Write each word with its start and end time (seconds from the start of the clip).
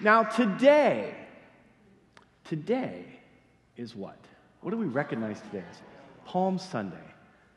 Now, 0.00 0.24
today, 0.24 1.14
today 2.44 3.06
is 3.76 3.94
what? 3.96 4.18
What 4.60 4.70
do 4.70 4.76
we 4.76 4.86
recognize 4.86 5.40
today 5.40 5.64
as? 5.70 5.80
Palm 6.26 6.58
Sunday. 6.58 6.96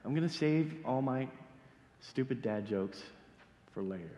I'm 0.06 0.16
going 0.16 0.28
to 0.28 0.34
save 0.34 0.74
all 0.86 1.02
my 1.02 1.28
stupid 2.00 2.42
dad 2.42 2.66
jokes 2.66 3.04
for 3.74 3.84
later. 3.84 4.16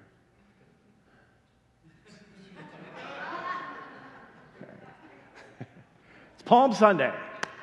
it's 5.60 6.44
Palm 6.46 6.76
Sunday, 6.76 7.12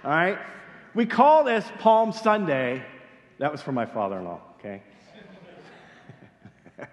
all 0.02 0.10
right? 0.10 0.40
We 0.94 1.06
call 1.06 1.44
this 1.44 1.64
Palm 1.78 2.12
Sunday. 2.12 2.82
That 3.38 3.52
was 3.52 3.62
for 3.62 3.70
my 3.70 3.86
father 3.86 4.18
in 4.18 4.24
law, 4.24 4.40
okay? 4.58 4.82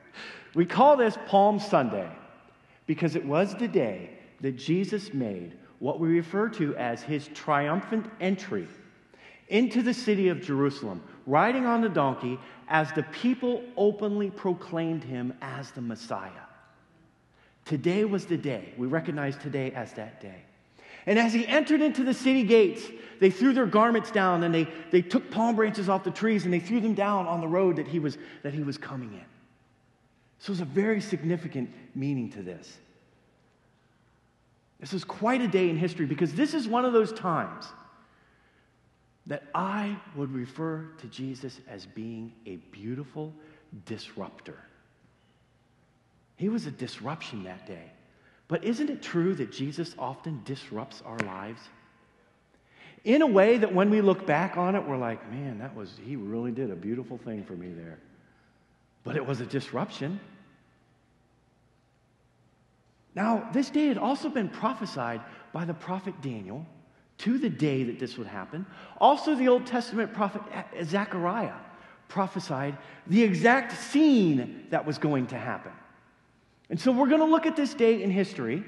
we 0.53 0.67
call 0.67 0.97
this 0.97 1.17
Palm 1.25 1.59
Sunday 1.59 2.07
because 2.85 3.15
it 3.15 3.25
was 3.25 3.55
the 3.55 3.67
day 3.67 4.09
that 4.41 4.57
Jesus 4.57 5.13
made 5.13 5.57
what 5.79 5.99
we 5.99 6.09
refer 6.09 6.49
to 6.49 6.75
as 6.75 7.01
his 7.01 7.27
triumphant 7.33 8.05
entry 8.19 8.67
into 9.49 9.81
the 9.81 9.93
city 9.93 10.29
of 10.29 10.41
Jerusalem, 10.41 11.03
riding 11.27 11.65
on 11.65 11.81
the 11.81 11.89
donkey 11.89 12.39
as 12.67 12.91
the 12.93 13.03
people 13.03 13.63
openly 13.77 14.31
proclaimed 14.31 15.03
him 15.03 15.33
as 15.41 15.71
the 15.71 15.81
Messiah. 15.81 16.31
Today 17.65 18.05
was 18.05 18.25
the 18.25 18.37
day. 18.37 18.73
We 18.77 18.87
recognize 18.87 19.37
today 19.37 19.71
as 19.71 19.93
that 19.93 20.21
day. 20.21 20.43
And 21.07 21.19
as 21.19 21.33
he 21.33 21.45
entered 21.47 21.81
into 21.81 22.03
the 22.03 22.13
city 22.13 22.43
gates, 22.43 22.83
they 23.19 23.29
threw 23.29 23.53
their 23.53 23.67
garments 23.67 24.09
down 24.11 24.43
and 24.43 24.53
they, 24.53 24.67
they 24.91 25.01
took 25.01 25.29
palm 25.29 25.55
branches 25.55 25.87
off 25.87 26.03
the 26.03 26.11
trees 26.11 26.45
and 26.45 26.53
they 26.53 26.59
threw 26.59 26.79
them 26.79 26.95
down 26.95 27.27
on 27.27 27.41
the 27.41 27.47
road 27.47 27.75
that 27.75 27.87
he 27.87 27.99
was, 27.99 28.17
that 28.43 28.53
he 28.53 28.63
was 28.63 28.77
coming 28.77 29.13
in. 29.13 29.25
So 30.39 30.51
there's 30.51 30.61
a 30.61 30.65
very 30.65 31.01
significant 31.01 31.69
meaning 31.95 32.29
to 32.31 32.41
this. 32.41 32.77
This 34.79 34.93
is 34.93 35.03
quite 35.03 35.41
a 35.41 35.47
day 35.47 35.69
in 35.69 35.77
history 35.77 36.05
because 36.05 36.33
this 36.33 36.53
is 36.53 36.67
one 36.67 36.85
of 36.85 36.93
those 36.93 37.13
times 37.13 37.65
that 39.27 39.43
I 39.55 39.97
would 40.15 40.31
refer 40.31 40.85
to 40.99 41.07
Jesus 41.07 41.59
as 41.67 41.85
being 41.85 42.33
a 42.45 42.57
beautiful 42.71 43.33
disruptor. 43.85 44.59
He 46.35 46.49
was 46.49 46.65
a 46.65 46.71
disruption 46.71 47.43
that 47.45 47.65
day. 47.65 47.91
But 48.47 48.63
isn't 48.63 48.89
it 48.89 49.01
true 49.01 49.33
that 49.35 49.51
Jesus 49.51 49.95
often 49.97 50.41
disrupts 50.45 51.01
our 51.03 51.17
lives? 51.19 51.61
In 53.03 53.21
a 53.21 53.27
way 53.27 53.57
that 53.57 53.73
when 53.73 53.89
we 53.89 54.01
look 54.01 54.27
back 54.27 54.57
on 54.57 54.75
it, 54.75 54.87
we're 54.87 54.97
like, 54.97 55.31
man, 55.31 55.59
that 55.59 55.75
was, 55.75 55.97
he 56.03 56.15
really 56.15 56.51
did 56.51 56.69
a 56.69 56.75
beautiful 56.75 57.17
thing 57.17 57.43
for 57.43 57.53
me 57.53 57.69
there. 57.69 57.99
But 59.05 59.15
it 59.15 59.25
was 59.25 59.39
a 59.39 59.45
disruption. 59.45 60.19
Now, 63.15 63.49
this 63.53 63.69
day 63.69 63.87
had 63.87 63.97
also 63.97 64.27
been 64.27 64.49
prophesied 64.49 65.21
by 65.53 65.63
the 65.63 65.73
prophet 65.73 66.21
Daniel 66.21 66.65
to 67.19 67.37
the 67.37 67.49
day 67.49 67.83
that 67.83 67.97
this 67.97 68.17
would 68.17 68.27
happen. 68.27 68.65
Also, 68.99 69.35
the 69.35 69.47
Old 69.47 69.65
Testament 69.65 70.13
prophet 70.13 70.41
Zechariah 70.83 71.53
prophesied 72.09 72.77
the 73.07 73.23
exact 73.23 73.71
scene 73.71 74.67
that 74.69 74.85
was 74.85 74.97
going 74.97 75.27
to 75.27 75.37
happen. 75.37 75.71
And 76.69 76.81
so, 76.81 76.91
we're 76.91 77.07
going 77.07 77.21
to 77.21 77.25
look 77.25 77.45
at 77.45 77.55
this 77.55 77.73
day 77.73 78.03
in 78.03 78.11
history, 78.11 78.63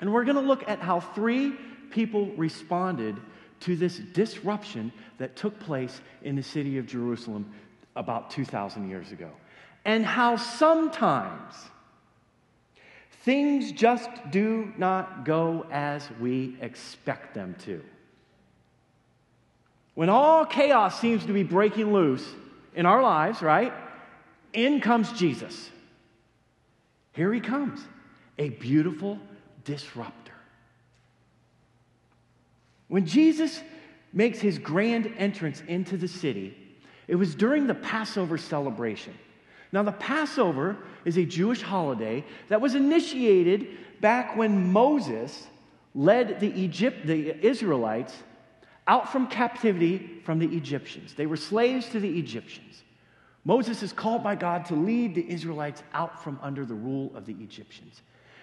and 0.00 0.12
we're 0.12 0.24
going 0.24 0.36
to 0.36 0.42
look 0.42 0.66
at 0.68 0.78
how 0.78 1.00
three 1.00 1.52
people 1.90 2.28
responded 2.36 3.16
to 3.60 3.76
this 3.76 3.98
disruption 3.98 4.92
that 5.18 5.36
took 5.36 5.58
place 5.60 6.00
in 6.22 6.36
the 6.36 6.42
city 6.42 6.78
of 6.78 6.86
Jerusalem 6.86 7.52
about 7.96 8.30
2,000 8.30 8.88
years 8.88 9.12
ago, 9.12 9.30
and 9.84 10.04
how 10.04 10.36
sometimes 10.36 11.54
Things 13.24 13.72
just 13.72 14.10
do 14.30 14.70
not 14.76 15.24
go 15.24 15.64
as 15.70 16.06
we 16.20 16.58
expect 16.60 17.32
them 17.32 17.56
to. 17.64 17.82
When 19.94 20.10
all 20.10 20.44
chaos 20.44 21.00
seems 21.00 21.24
to 21.24 21.32
be 21.32 21.42
breaking 21.42 21.90
loose 21.90 22.28
in 22.74 22.84
our 22.84 23.02
lives, 23.02 23.40
right? 23.40 23.72
In 24.52 24.78
comes 24.82 25.10
Jesus. 25.12 25.70
Here 27.12 27.32
he 27.32 27.40
comes, 27.40 27.80
a 28.38 28.50
beautiful 28.50 29.18
disruptor. 29.64 30.34
When 32.88 33.06
Jesus 33.06 33.62
makes 34.12 34.38
his 34.38 34.58
grand 34.58 35.10
entrance 35.16 35.62
into 35.66 35.96
the 35.96 36.08
city, 36.08 36.54
it 37.08 37.16
was 37.16 37.34
during 37.34 37.66
the 37.66 37.74
Passover 37.74 38.38
celebration. 38.38 39.14
Now, 39.72 39.82
the 39.82 39.92
Passover 39.92 40.76
is 41.04 41.16
a 41.16 41.24
Jewish 41.24 41.60
holiday 41.60 42.24
that 42.48 42.60
was 42.60 42.74
initiated 42.74 43.66
back 44.00 44.36
when 44.36 44.72
Moses 44.72 45.48
led 45.94 46.40
the, 46.40 46.52
Egypt, 46.58 47.06
the 47.06 47.44
Israelites 47.44 48.14
out 48.86 49.10
from 49.10 49.26
captivity 49.26 50.20
from 50.24 50.38
the 50.38 50.46
Egyptians. 50.56 51.14
They 51.14 51.26
were 51.26 51.36
slaves 51.36 51.88
to 51.90 52.00
the 52.00 52.18
Egyptians. 52.18 52.82
Moses 53.44 53.82
is 53.82 53.92
called 53.92 54.22
by 54.22 54.34
God 54.34 54.64
to 54.66 54.74
lead 54.74 55.14
the 55.14 55.28
Israelites 55.30 55.82
out 55.92 56.22
from 56.22 56.38
under 56.42 56.64
the 56.64 56.74
rule 56.74 57.12
of 57.14 57.26
the 57.26 57.36
Egyptians. 57.40 58.02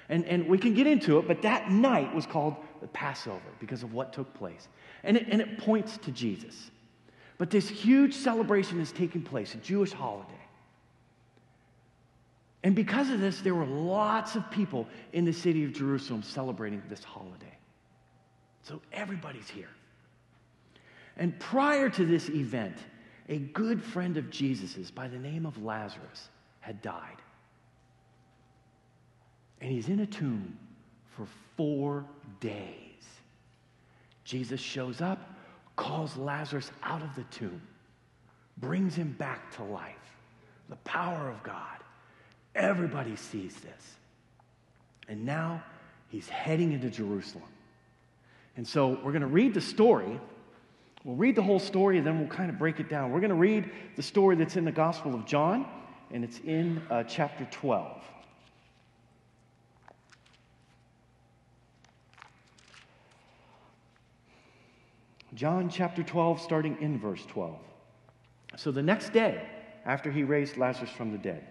And, 0.09 0.25
and 0.25 0.47
we 0.47 0.57
can 0.57 0.73
get 0.73 0.87
into 0.87 1.17
it, 1.17 1.27
but 1.27 1.41
that 1.41 1.71
night 1.71 2.13
was 2.13 2.25
called 2.25 2.55
the 2.81 2.87
Passover 2.87 3.39
because 3.59 3.83
of 3.83 3.93
what 3.93 4.13
took 4.13 4.33
place. 4.33 4.67
And 5.03 5.17
it, 5.17 5.27
and 5.29 5.41
it 5.41 5.57
points 5.57 5.97
to 5.99 6.11
Jesus. 6.11 6.69
But 7.41 7.49
this 7.49 7.67
huge 7.67 8.13
celebration 8.13 8.79
is 8.79 8.91
taking 8.91 9.23
place, 9.23 9.55
a 9.55 9.57
Jewish 9.57 9.91
holiday. 9.91 10.29
And 12.63 12.75
because 12.75 13.09
of 13.09 13.19
this, 13.19 13.41
there 13.41 13.55
were 13.55 13.65
lots 13.65 14.35
of 14.35 14.51
people 14.51 14.87
in 15.13 15.25
the 15.25 15.33
city 15.33 15.63
of 15.63 15.73
Jerusalem 15.73 16.21
celebrating 16.21 16.83
this 16.87 17.03
holiday. 17.03 17.57
So 18.61 18.79
everybody's 18.93 19.49
here. 19.49 19.71
And 21.17 21.39
prior 21.39 21.89
to 21.89 22.05
this 22.05 22.29
event, 22.29 22.77
a 23.27 23.39
good 23.39 23.81
friend 23.81 24.17
of 24.17 24.29
Jesus's 24.29 24.91
by 24.91 25.07
the 25.07 25.17
name 25.17 25.47
of 25.47 25.63
Lazarus 25.63 26.29
had 26.59 26.79
died. 26.83 27.23
And 29.61 29.71
he's 29.71 29.89
in 29.89 30.01
a 30.01 30.05
tomb 30.05 30.59
for 31.17 31.25
four 31.57 32.05
days. 32.39 33.03
Jesus 34.25 34.61
shows 34.61 35.01
up, 35.01 35.30
calls 35.75 36.17
Lazarus 36.17 36.71
out 36.83 37.01
of 37.01 37.15
the 37.15 37.23
tomb, 37.25 37.61
brings 38.57 38.95
him 38.95 39.15
back 39.17 39.55
to 39.55 39.63
life. 39.63 39.95
The 40.69 40.75
power 40.77 41.29
of 41.29 41.41
God. 41.43 41.77
Everybody 42.55 43.15
sees 43.15 43.55
this. 43.55 43.95
And 45.07 45.25
now 45.25 45.63
he's 46.09 46.29
heading 46.29 46.71
into 46.71 46.89
Jerusalem. 46.89 47.43
And 48.57 48.67
so 48.67 48.99
we're 49.03 49.11
going 49.11 49.21
to 49.21 49.27
read 49.27 49.53
the 49.53 49.61
story. 49.61 50.19
We'll 51.03 51.15
read 51.15 51.35
the 51.35 51.41
whole 51.41 51.59
story 51.59 51.97
and 51.97 52.05
then 52.05 52.19
we'll 52.19 52.27
kind 52.27 52.49
of 52.49 52.59
break 52.59 52.79
it 52.79 52.89
down. 52.89 53.11
We're 53.11 53.19
going 53.19 53.29
to 53.29 53.35
read 53.35 53.69
the 53.95 54.03
story 54.03 54.35
that's 54.35 54.55
in 54.55 54.65
the 54.65 54.71
Gospel 54.71 55.15
of 55.15 55.25
John, 55.25 55.65
and 56.11 56.23
it's 56.23 56.39
in 56.39 56.81
uh, 56.89 57.03
chapter 57.03 57.47
12. 57.49 58.01
John 65.33 65.69
chapter 65.69 66.03
12, 66.03 66.41
starting 66.41 66.77
in 66.81 66.99
verse 66.99 67.25
12. 67.27 67.57
So 68.57 68.71
the 68.71 68.81
next 68.81 69.13
day, 69.13 69.47
after 69.85 70.11
he 70.11 70.23
raised 70.23 70.57
Lazarus 70.57 70.91
from 70.91 71.11
the 71.11 71.17
dead, 71.17 71.45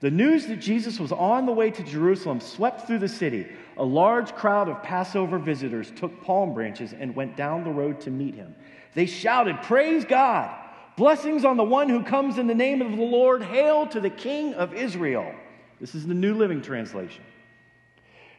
the 0.00 0.10
news 0.10 0.46
that 0.46 0.60
Jesus 0.60 1.00
was 1.00 1.10
on 1.10 1.46
the 1.46 1.52
way 1.52 1.70
to 1.70 1.82
Jerusalem 1.82 2.40
swept 2.40 2.86
through 2.86 2.98
the 2.98 3.08
city. 3.08 3.46
A 3.78 3.84
large 3.84 4.34
crowd 4.34 4.68
of 4.68 4.82
Passover 4.82 5.38
visitors 5.38 5.90
took 5.96 6.22
palm 6.22 6.52
branches 6.52 6.92
and 6.92 7.16
went 7.16 7.36
down 7.36 7.64
the 7.64 7.70
road 7.70 8.00
to 8.02 8.10
meet 8.10 8.34
him. 8.34 8.54
They 8.94 9.06
shouted, 9.06 9.62
Praise 9.62 10.04
God! 10.04 10.54
Blessings 10.96 11.44
on 11.44 11.56
the 11.56 11.64
one 11.64 11.88
who 11.88 12.02
comes 12.02 12.38
in 12.38 12.46
the 12.46 12.54
name 12.54 12.82
of 12.82 12.96
the 12.96 13.02
Lord. 13.02 13.42
Hail 13.42 13.86
to 13.88 14.00
the 14.00 14.10
King 14.10 14.54
of 14.54 14.74
Israel. 14.74 15.34
This 15.80 15.94
is 15.94 16.06
the 16.06 16.14
New 16.14 16.34
Living 16.34 16.62
Translation. 16.62 17.24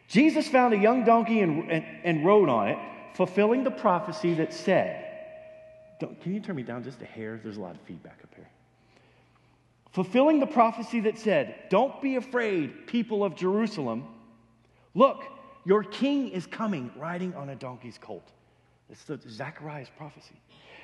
Jesus 0.07 0.47
found 0.47 0.73
a 0.73 0.77
young 0.77 1.03
donkey 1.03 1.41
and, 1.41 1.69
and, 1.71 1.85
and 2.03 2.25
rode 2.25 2.49
on 2.49 2.69
it, 2.69 2.77
fulfilling 3.17 3.65
the 3.65 3.71
prophecy 3.71 4.35
that 4.35 4.53
said, 4.53 5.03
Can 5.99 6.33
you 6.33 6.39
turn 6.39 6.55
me 6.55 6.63
down 6.63 6.83
just 6.83 7.01
a 7.01 7.05
hair? 7.05 7.39
There's 7.43 7.57
a 7.57 7.61
lot 7.61 7.75
of 7.75 7.81
feedback 7.81 8.19
up 8.23 8.33
here 8.35 8.47
fulfilling 9.97 10.39
the 10.39 10.45
prophecy 10.45 10.99
that 10.99 11.17
said, 11.17 11.55
Don't 11.71 11.99
be 12.03 12.17
afraid, 12.17 12.85
people 12.85 13.23
of 13.23 13.35
Jerusalem. 13.35 14.05
Look, 14.93 15.23
your 15.65 15.83
king 15.83 16.29
is 16.29 16.45
coming 16.45 16.91
riding 16.95 17.33
on 17.33 17.49
a 17.49 17.55
donkey's 17.55 17.97
colt. 17.97 18.31
It's 18.91 19.03
the 19.05 19.19
Zechariah's 19.27 19.89
prophecy. 19.97 20.35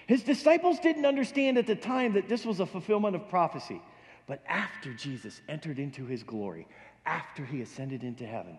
His 0.07 0.23
disciples 0.23 0.79
didn't 0.79 1.05
understand 1.05 1.59
at 1.59 1.67
the 1.67 1.75
time 1.75 2.13
that 2.13 2.27
this 2.27 2.43
was 2.43 2.59
a 2.59 2.65
fulfillment 2.65 3.15
of 3.15 3.29
prophecy. 3.29 3.79
But 4.25 4.41
after 4.47 4.91
Jesus 4.95 5.41
entered 5.47 5.77
into 5.77 6.07
his 6.07 6.23
glory, 6.23 6.67
after 7.05 7.45
he 7.45 7.61
ascended 7.61 8.03
into 8.03 8.25
heaven, 8.25 8.57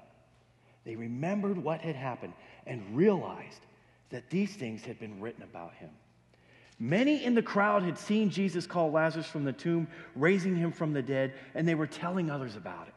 they 0.85 0.97
remembered 0.97 1.59
what 1.59 1.81
had 1.81 1.97
happened 1.97 2.35
and 2.67 2.97
realized 2.97 3.61
that 4.11 4.31
these 4.31 4.55
things 4.55 4.85
had 4.85 4.99
been 4.99 5.21
written 5.21 5.43
about 5.43 5.75
him. 5.75 5.91
Many 6.79 7.25
in 7.25 7.35
the 7.35 7.43
crowd 7.43 7.83
had 7.83 7.99
seen 7.99 8.31
Jesus 8.31 8.67
call 8.67 8.91
Lazarus 8.91 9.27
from 9.27 9.45
the 9.45 9.53
tomb, 9.53 9.87
raising 10.17 10.57
him 10.57 10.73
from 10.73 10.93
the 10.93 11.03
dead, 11.03 11.33
and 11.55 11.67
they 11.67 11.75
were 11.75 11.87
telling 11.87 12.31
others 12.31 12.57
about 12.57 12.89
it. 12.89 12.95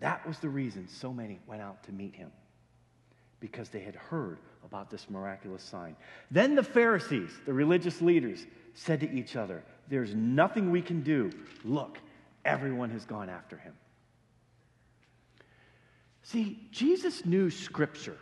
That 0.00 0.26
was 0.26 0.38
the 0.38 0.48
reason 0.48 0.88
so 0.88 1.12
many 1.12 1.38
went 1.46 1.62
out 1.62 1.82
to 1.84 1.92
meet 1.92 2.14
him, 2.14 2.32
because 3.38 3.68
they 3.68 3.80
had 3.80 3.94
heard 3.94 4.38
about 4.64 4.90
this 4.90 5.08
miraculous 5.10 5.62
sign. 5.62 5.94
Then 6.30 6.54
the 6.54 6.62
Pharisees, 6.62 7.30
the 7.44 7.52
religious 7.52 8.00
leaders, 8.00 8.46
said 8.72 9.00
to 9.00 9.10
each 9.10 9.36
other, 9.36 9.62
There's 9.88 10.14
nothing 10.14 10.70
we 10.70 10.82
can 10.82 11.02
do. 11.02 11.30
Look, 11.64 11.98
everyone 12.44 12.90
has 12.90 13.04
gone 13.04 13.28
after 13.28 13.56
him. 13.56 13.74
See, 16.24 16.58
Jesus 16.72 17.24
knew 17.24 17.50
Scripture. 17.50 18.16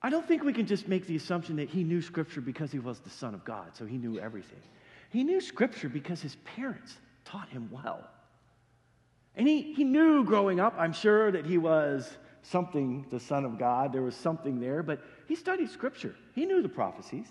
I 0.00 0.08
don't 0.08 0.26
think 0.26 0.44
we 0.44 0.52
can 0.52 0.66
just 0.66 0.88
make 0.88 1.06
the 1.06 1.16
assumption 1.16 1.56
that 1.56 1.68
he 1.68 1.84
knew 1.84 2.00
Scripture 2.00 2.40
because 2.40 2.72
he 2.72 2.78
was 2.78 3.00
the 3.00 3.10
Son 3.10 3.34
of 3.34 3.44
God, 3.44 3.76
so 3.76 3.84
he 3.84 3.98
knew 3.98 4.18
everything. 4.18 4.62
He 5.10 5.24
knew 5.24 5.40
Scripture 5.40 5.88
because 5.88 6.22
his 6.22 6.36
parents 6.56 6.96
taught 7.24 7.48
him 7.48 7.68
well. 7.70 8.08
And 9.36 9.46
he, 9.46 9.74
he 9.74 9.84
knew 9.84 10.24
growing 10.24 10.60
up, 10.60 10.74
I'm 10.78 10.92
sure, 10.92 11.32
that 11.32 11.44
he 11.44 11.58
was 11.58 12.08
something, 12.42 13.04
the 13.10 13.20
Son 13.20 13.44
of 13.44 13.58
God. 13.58 13.92
There 13.92 14.02
was 14.02 14.16
something 14.16 14.60
there, 14.60 14.82
but 14.84 15.02
he 15.26 15.34
studied 15.34 15.70
Scripture. 15.70 16.14
He 16.34 16.46
knew 16.46 16.62
the 16.62 16.68
prophecies. 16.68 17.26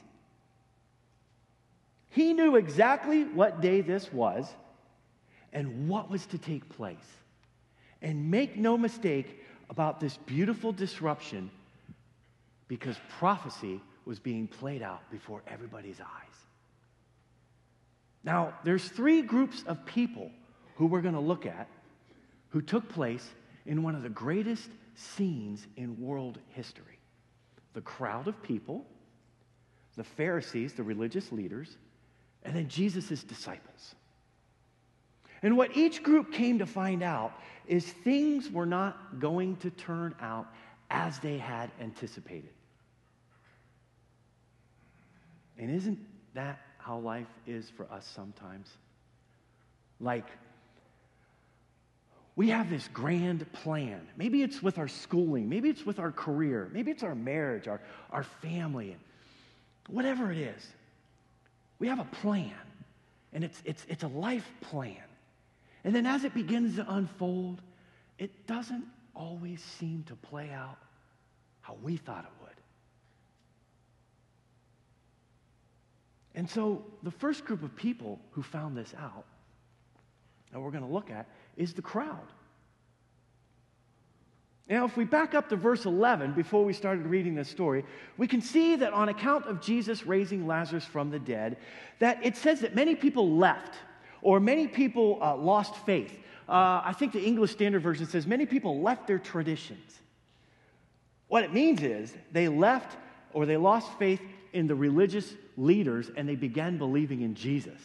He 2.10 2.34
knew 2.34 2.58
exactly 2.58 3.24
what 3.24 3.62
day 3.62 3.80
this 3.80 4.12
was 4.12 4.54
and 5.54 5.88
what 5.88 6.10
was 6.10 6.26
to 6.28 6.38
take 6.38 6.68
place. 6.70 6.98
And 8.02 8.32
make 8.32 8.58
no 8.58 8.78
mistake 8.78 9.44
about 9.70 10.00
this 10.00 10.18
beautiful 10.18 10.72
disruption 10.72 11.52
because 12.68 12.96
prophecy 13.20 13.82
was 14.06 14.20
being 14.20 14.48
played 14.48 14.82
out 14.82 15.02
before 15.12 15.42
everybody's 15.48 16.00
eyes. 16.00 16.36
Now, 18.24 18.54
there's 18.64 18.88
three 18.88 19.22
groups 19.22 19.64
of 19.68 19.86
people 19.86 20.32
who 20.76 20.86
we're 20.86 21.02
going 21.02 21.14
to 21.14 21.20
look 21.20 21.46
at 21.46 21.68
who 22.50 22.62
took 22.62 22.90
place 22.90 23.28
in 23.66 23.84
one 23.84 23.96
of 23.96 24.04
the 24.04 24.10
greatest 24.10 24.70
scenes 24.96 25.66
in 25.78 26.00
world 26.00 26.40
history 26.50 27.00
the 27.74 27.82
crowd 27.82 28.28
of 28.28 28.42
people, 28.42 28.84
the 29.96 30.04
Pharisees, 30.04 30.74
the 30.74 30.84
religious 30.84 31.32
leaders, 31.32 31.78
and 32.44 32.56
then 32.56 32.68
Jesus' 32.68 33.24
disciples. 33.24 33.96
And 35.42 35.56
what 35.56 35.76
each 35.78 36.04
group 36.04 36.32
came 36.34 36.60
to 36.60 36.66
find 36.66 37.02
out 37.02 37.34
is 37.68 37.86
things 37.86 38.50
were 38.50 38.66
not 38.66 39.20
going 39.20 39.56
to 39.58 39.70
turn 39.70 40.16
out 40.20 40.48
as 40.90 41.20
they 41.20 41.38
had 41.38 41.72
anticipated. 41.80 42.50
And 45.58 45.70
isn't 45.70 46.00
that 46.34 46.60
how 46.78 46.98
life 47.00 47.28
is 47.46 47.70
for 47.70 47.86
us 47.92 48.10
sometimes? 48.16 48.70
Like, 50.00 50.26
we 52.36 52.50
have 52.50 52.70
this 52.70 52.88
grand 52.94 53.52
plan. 53.52 54.08
Maybe 54.16 54.42
it's 54.42 54.64
with 54.64 54.78
our 54.78 54.88
schooling, 54.88 55.50
maybe 55.50 55.70
it's 55.70 55.86
with 55.86 56.00
our 56.00 56.12
career, 56.12 56.70
maybe 56.72 56.90
it's 56.90 57.04
our 57.04 57.16
marriage, 57.16 57.68
our, 57.68 57.82
our 58.12 58.24
family, 58.24 58.96
whatever 59.88 60.32
it 60.32 60.38
is. 60.38 60.66
We 61.80 61.88
have 61.88 62.00
a 62.00 62.08
plan, 62.22 62.54
and 63.34 63.44
it's, 63.44 63.62
it's, 63.66 63.86
it's 63.90 64.04
a 64.04 64.08
life 64.08 64.50
plan. 64.62 64.96
And 65.84 65.96
then 65.96 66.06
as 66.06 66.24
it 66.24 66.34
begins 66.34 66.76
to 66.76 66.94
unfold, 66.94 67.62
it 68.18 68.48
doesn't 68.48 68.86
always 69.16 69.62
seem 69.62 70.04
to 70.08 70.16
play 70.16 70.52
out 70.52 70.78
how 71.62 71.78
we 71.82 71.98
thought 71.98 72.26
it 72.26 72.32
would. 72.42 72.50
And 76.36 76.50
so 76.50 76.84
the 77.04 77.12
first 77.12 77.46
group 77.46 77.64
of 77.64 77.76
people 77.76 78.20
who 78.32 78.42
found 78.42 78.78
this 78.78 78.94
out 78.98 79.26
that 80.52 80.60
we're 80.60 80.72
going 80.72 80.86
to 80.86 80.90
look 80.90 81.12
at 81.12 81.28
is 81.58 81.74
the 81.74 81.82
crowd. 81.82 82.28
Now, 84.70 84.86
if 84.86 84.96
we 84.96 85.04
back 85.04 85.34
up 85.34 85.50
to 85.50 85.56
verse 85.56 85.86
11 85.86 86.34
before 86.34 86.64
we 86.64 86.74
started 86.74 87.08
reading 87.08 87.34
this 87.34 87.50
story, 87.50 87.84
we 88.18 88.28
can 88.28 88.40
see 88.40 88.76
that 88.76 88.94
on 88.94 89.10
account 89.10 89.46
of 89.48 89.62
Jesus 89.62 90.06
raising 90.06 90.46
Lazarus 90.46 90.86
from 90.86 91.10
the 91.10 91.18
dead, 91.18 91.58
that 91.98 92.24
it 92.24 92.38
says 92.38 92.60
that 92.62 92.76
many 92.76 92.94
people 92.94 93.36
left 93.36 93.76
or 94.22 94.40
many 94.40 94.68
people 94.68 95.20
uh, 95.22 95.36
lost 95.36 95.76
faith. 95.86 96.12
Uh, 96.48 96.82
I 96.84 96.94
think 96.94 97.14
the 97.14 97.24
English 97.24 97.52
Standard 97.52 97.82
Version 97.82 98.06
says 98.08 98.26
many 98.26 98.46
people 98.46 98.82
left 98.82 99.08
their 99.08 99.20
traditions. 99.20 100.00
What 101.28 101.44
it 101.44 101.54
means 101.54 101.84
is 101.84 102.14
they 102.32 102.48
left 102.48 102.98
or 103.34 103.46
they 103.46 103.58
lost 103.58 103.88
faith 104.00 104.22
in 104.52 104.68
the 104.68 104.76
religious 104.76 105.32
leaders 105.58 106.10
and 106.16 106.28
they 106.28 106.36
began 106.36 106.78
believing 106.78 107.22
in 107.22 107.36
Jesus. 107.36 107.80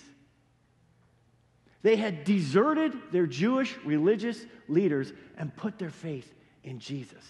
They 1.82 1.96
had 1.96 2.24
deserted 2.24 2.94
their 3.12 3.26
Jewish 3.26 3.76
religious 3.84 4.46
leaders 4.68 5.12
and 5.36 5.54
put 5.54 5.78
their 5.78 5.90
faith 5.90 6.32
in 6.62 6.78
Jesus, 6.78 7.22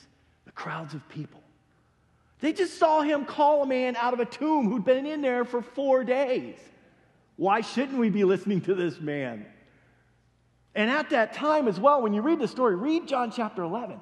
the 0.45 0.53
crowds 0.53 0.95
of 0.95 1.07
people. 1.09 1.43
They 2.39 2.53
just 2.53 2.79
saw 2.79 3.01
him 3.01 3.25
call 3.25 3.65
a 3.65 3.67
man 3.67 3.97
out 3.97 4.15
of 4.15 4.21
a 4.21 4.25
tomb 4.25 4.69
who'd 4.69 4.85
been 4.85 5.07
in 5.07 5.23
there 5.23 5.45
for 5.45 5.61
four 5.61 6.05
days. 6.05 6.57
Why 7.37 7.61
shouldn't 7.61 7.99
we 7.99 8.11
be 8.11 8.25
listening 8.25 8.61
to 8.63 8.75
this 8.75 9.01
man? 9.01 9.47
And 10.75 10.91
at 10.91 11.11
that 11.11 11.35
time 11.35 11.69
as 11.69 11.79
well, 11.79 12.03
when 12.03 12.13
you 12.13 12.23
read 12.23 12.41
the 12.41 12.49
story, 12.49 12.75
read 12.75 13.07
John 13.07 13.31
chapter 13.31 13.63
11. 13.63 14.01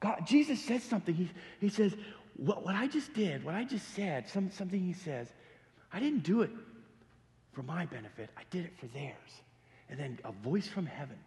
God, 0.00 0.26
Jesus 0.26 0.62
says 0.64 0.82
something. 0.82 1.14
He, 1.14 1.30
he 1.60 1.68
says, 1.68 1.94
what, 2.36 2.64
what 2.64 2.74
I 2.74 2.86
just 2.86 3.12
did, 3.12 3.44
what 3.44 3.54
I 3.54 3.64
just 3.64 3.94
said, 3.94 4.28
some, 4.28 4.50
something 4.50 4.80
he 4.80 4.94
says, 4.94 5.28
I 5.92 6.00
didn't 6.00 6.22
do 6.22 6.42
it 6.42 6.50
for 7.52 7.62
my 7.62 7.86
benefit, 7.86 8.30
I 8.36 8.42
did 8.50 8.64
it 8.64 8.72
for 8.78 8.86
theirs. 8.86 9.42
And 9.88 9.98
then 9.98 10.18
a 10.24 10.32
voice 10.32 10.68
from 10.68 10.86
heaven 10.86 11.18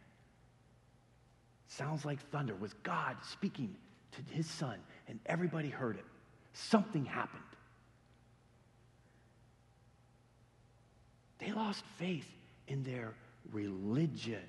sounds 1.68 2.06
like 2.06 2.19
thunder 2.31 2.56
was 2.56 2.74
God 2.83 3.18
speaking 3.29 3.75
to 4.12 4.33
his 4.33 4.50
son, 4.50 4.77
and 5.07 5.19
everybody 5.25 5.69
heard 5.69 5.97
it. 5.97 6.06
Something 6.53 7.06
happened. 7.06 7.41
They 11.43 11.51
lost 11.51 11.83
faith 11.97 12.27
in 12.67 12.83
their 12.83 13.13
religion. 13.51 14.43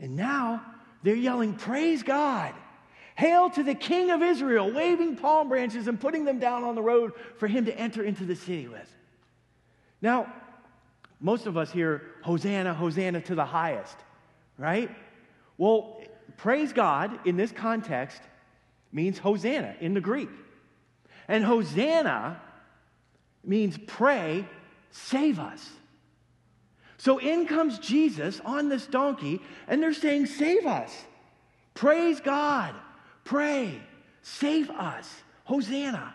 And 0.00 0.16
now 0.16 0.62
they're 1.02 1.14
yelling, 1.14 1.54
Praise 1.54 2.02
God. 2.02 2.54
Hail 3.16 3.50
to 3.50 3.62
the 3.62 3.74
King 3.74 4.10
of 4.10 4.22
Israel, 4.22 4.72
waving 4.72 5.16
palm 5.16 5.48
branches 5.48 5.86
and 5.86 6.00
putting 6.00 6.24
them 6.24 6.40
down 6.40 6.64
on 6.64 6.74
the 6.74 6.82
road 6.82 7.12
for 7.36 7.46
him 7.46 7.66
to 7.66 7.78
enter 7.78 8.02
into 8.02 8.24
the 8.24 8.34
city 8.34 8.66
with. 8.66 8.90
Now, 10.02 10.32
most 11.20 11.46
of 11.46 11.56
us 11.56 11.70
hear 11.70 12.02
Hosanna, 12.22 12.74
Hosanna 12.74 13.20
to 13.20 13.36
the 13.36 13.44
highest, 13.44 13.96
right? 14.58 14.90
Well, 15.58 16.00
praise 16.38 16.72
God 16.72 17.24
in 17.24 17.36
this 17.36 17.52
context 17.52 18.20
means 18.90 19.18
Hosanna 19.18 19.76
in 19.80 19.94
the 19.94 20.00
Greek. 20.00 20.30
And 21.28 21.44
Hosanna 21.44 22.40
means 23.48 23.78
pray, 23.86 24.46
save 24.90 25.38
us. 25.38 25.68
So 26.98 27.18
in 27.18 27.46
comes 27.46 27.78
Jesus 27.78 28.40
on 28.44 28.68
this 28.68 28.86
donkey, 28.86 29.42
and 29.68 29.82
they're 29.82 29.92
saying, 29.92 30.26
Save 30.26 30.66
us. 30.66 31.04
Praise 31.74 32.20
God. 32.20 32.74
Pray. 33.24 33.80
Save 34.22 34.70
us. 34.70 35.12
Hosanna. 35.44 36.14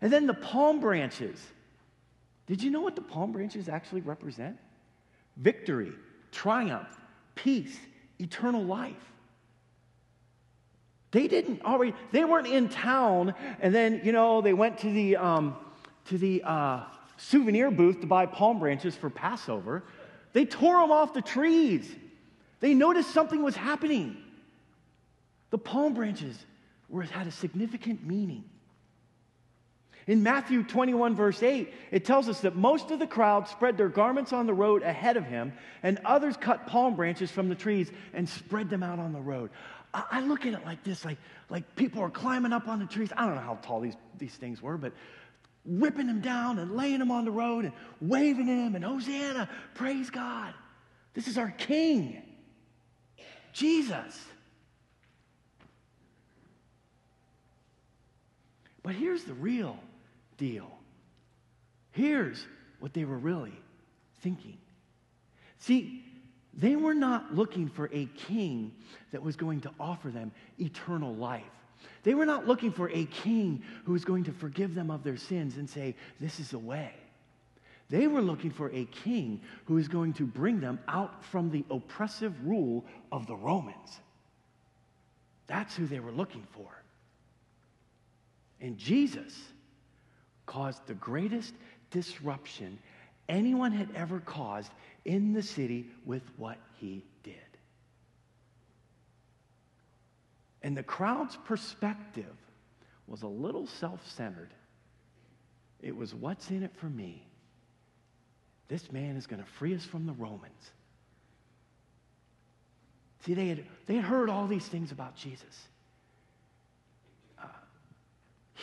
And 0.00 0.12
then 0.12 0.26
the 0.26 0.34
palm 0.34 0.80
branches. 0.80 1.40
Did 2.46 2.62
you 2.62 2.70
know 2.70 2.80
what 2.80 2.96
the 2.96 3.02
palm 3.02 3.30
branches 3.30 3.68
actually 3.68 4.00
represent? 4.00 4.58
Victory, 5.36 5.92
triumph, 6.32 6.88
peace, 7.36 7.78
eternal 8.18 8.64
life. 8.64 9.09
They 11.12 11.26
didn't 11.26 11.62
already, 11.64 11.94
they 12.12 12.24
weren't 12.24 12.46
in 12.46 12.68
town 12.68 13.34
and 13.60 13.74
then, 13.74 14.00
you 14.04 14.12
know, 14.12 14.40
they 14.40 14.52
went 14.52 14.78
to 14.78 14.90
the, 14.90 15.16
um, 15.16 15.56
to 16.06 16.18
the 16.18 16.42
uh, 16.44 16.84
souvenir 17.16 17.70
booth 17.70 18.00
to 18.00 18.06
buy 18.06 18.26
palm 18.26 18.60
branches 18.60 18.94
for 18.96 19.10
Passover. 19.10 19.82
They 20.32 20.44
tore 20.44 20.80
them 20.80 20.92
off 20.92 21.12
the 21.12 21.22
trees. 21.22 21.90
They 22.60 22.74
noticed 22.74 23.10
something 23.10 23.42
was 23.42 23.56
happening. 23.56 24.16
The 25.50 25.58
palm 25.58 25.94
branches 25.94 26.38
were, 26.88 27.02
had 27.02 27.26
a 27.26 27.32
significant 27.32 28.06
meaning. 28.06 28.44
In 30.06 30.22
Matthew 30.22 30.62
21, 30.62 31.14
verse 31.14 31.42
8, 31.42 31.72
it 31.90 32.04
tells 32.04 32.28
us 32.28 32.40
that 32.40 32.56
most 32.56 32.90
of 32.90 32.98
the 32.98 33.06
crowd 33.06 33.48
spread 33.48 33.76
their 33.76 33.88
garments 33.88 34.32
on 34.32 34.46
the 34.46 34.54
road 34.54 34.82
ahead 34.82 35.16
of 35.16 35.24
him, 35.24 35.52
and 35.82 36.00
others 36.04 36.36
cut 36.36 36.66
palm 36.66 36.96
branches 36.96 37.30
from 37.30 37.48
the 37.48 37.54
trees 37.54 37.90
and 38.14 38.28
spread 38.28 38.70
them 38.70 38.82
out 38.82 38.98
on 38.98 39.12
the 39.12 39.20
road. 39.20 39.50
I, 39.92 40.04
I 40.10 40.20
look 40.20 40.46
at 40.46 40.54
it 40.54 40.64
like 40.64 40.82
this 40.84 41.04
like, 41.04 41.18
like 41.48 41.76
people 41.76 42.02
are 42.02 42.10
climbing 42.10 42.52
up 42.52 42.66
on 42.68 42.78
the 42.78 42.86
trees. 42.86 43.10
I 43.16 43.26
don't 43.26 43.34
know 43.34 43.42
how 43.42 43.58
tall 43.62 43.80
these, 43.80 43.96
these 44.18 44.34
things 44.34 44.62
were, 44.62 44.78
but 44.78 44.92
whipping 45.64 46.06
them 46.06 46.20
down 46.20 46.58
and 46.58 46.76
laying 46.76 46.98
them 46.98 47.10
on 47.10 47.24
the 47.24 47.30
road 47.30 47.64
and 47.66 47.74
waving 48.00 48.46
them 48.46 48.74
and 48.74 48.84
Hosanna, 48.84 49.48
praise 49.74 50.10
God. 50.10 50.54
This 51.12 51.28
is 51.28 51.36
our 51.36 51.50
King, 51.50 52.22
Jesus. 53.52 54.18
But 58.82 58.94
here's 58.94 59.24
the 59.24 59.34
real 59.34 59.78
deal. 60.40 60.72
Here's 61.92 62.44
what 62.80 62.94
they 62.94 63.04
were 63.04 63.18
really 63.18 63.52
thinking. 64.22 64.56
See, 65.58 66.02
they 66.54 66.74
were 66.74 66.94
not 66.94 67.34
looking 67.34 67.68
for 67.68 67.88
a 67.92 68.06
king 68.26 68.72
that 69.12 69.22
was 69.22 69.36
going 69.36 69.60
to 69.60 69.70
offer 69.78 70.08
them 70.08 70.32
eternal 70.58 71.14
life. 71.14 71.44
They 72.02 72.14
were 72.14 72.26
not 72.26 72.48
looking 72.48 72.72
for 72.72 72.90
a 72.90 73.04
king 73.04 73.62
who 73.84 73.92
was 73.92 74.04
going 74.04 74.24
to 74.24 74.32
forgive 74.32 74.74
them 74.74 74.90
of 74.90 75.04
their 75.04 75.16
sins 75.16 75.56
and 75.56 75.68
say, 75.68 75.94
This 76.18 76.40
is 76.40 76.50
the 76.50 76.58
way. 76.58 76.92
They 77.90 78.06
were 78.06 78.22
looking 78.22 78.50
for 78.50 78.70
a 78.72 78.84
king 78.86 79.42
who 79.66 79.74
was 79.74 79.88
going 79.88 80.14
to 80.14 80.24
bring 80.24 80.60
them 80.60 80.78
out 80.88 81.24
from 81.24 81.50
the 81.50 81.64
oppressive 81.70 82.34
rule 82.46 82.84
of 83.12 83.26
the 83.26 83.36
Romans. 83.36 83.98
That's 85.46 85.76
who 85.76 85.86
they 85.86 86.00
were 86.00 86.12
looking 86.12 86.46
for. 86.52 86.68
And 88.60 88.78
Jesus 88.78 89.34
caused 90.50 90.84
the 90.88 90.94
greatest 90.94 91.54
disruption 91.92 92.76
anyone 93.28 93.70
had 93.70 93.88
ever 93.94 94.18
caused 94.18 94.72
in 95.04 95.32
the 95.32 95.42
city 95.42 95.86
with 96.04 96.24
what 96.36 96.58
he 96.80 97.04
did. 97.22 97.36
And 100.62 100.76
the 100.76 100.82
crowd's 100.82 101.38
perspective 101.44 102.36
was 103.06 103.22
a 103.22 103.28
little 103.28 103.68
self 103.68 104.00
centered. 104.10 104.50
It 105.80 105.96
was, 105.96 106.12
what's 106.12 106.50
in 106.50 106.64
it 106.64 106.74
for 106.74 106.90
me? 106.90 107.24
This 108.66 108.90
man 108.90 109.16
is 109.16 109.28
going 109.28 109.40
to 109.40 109.48
free 109.48 109.74
us 109.76 109.84
from 109.84 110.04
the 110.04 110.12
Romans. 110.14 110.70
See, 113.24 113.34
they 113.34 113.46
had, 113.46 113.64
they 113.86 113.94
had 113.94 114.04
heard 114.04 114.28
all 114.28 114.48
these 114.48 114.66
things 114.66 114.90
about 114.90 115.14
Jesus 115.14 115.68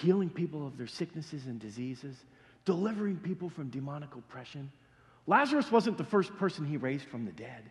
healing 0.02 0.30
people 0.30 0.66
of 0.66 0.78
their 0.78 0.88
sicknesses 0.88 1.46
and 1.46 1.60
diseases, 1.60 2.16
delivering 2.66 3.18
people 3.18 3.50
from 3.50 3.70
demonic 3.70 4.16
oppression. 4.16 4.72
Lazarus 5.26 5.72
wasn't 5.72 5.98
the 5.98 6.04
first 6.04 6.36
person 6.38 6.66
he 6.66 6.78
raised 6.78 7.06
from 7.06 7.26
the 7.26 7.32
dead. 7.32 7.64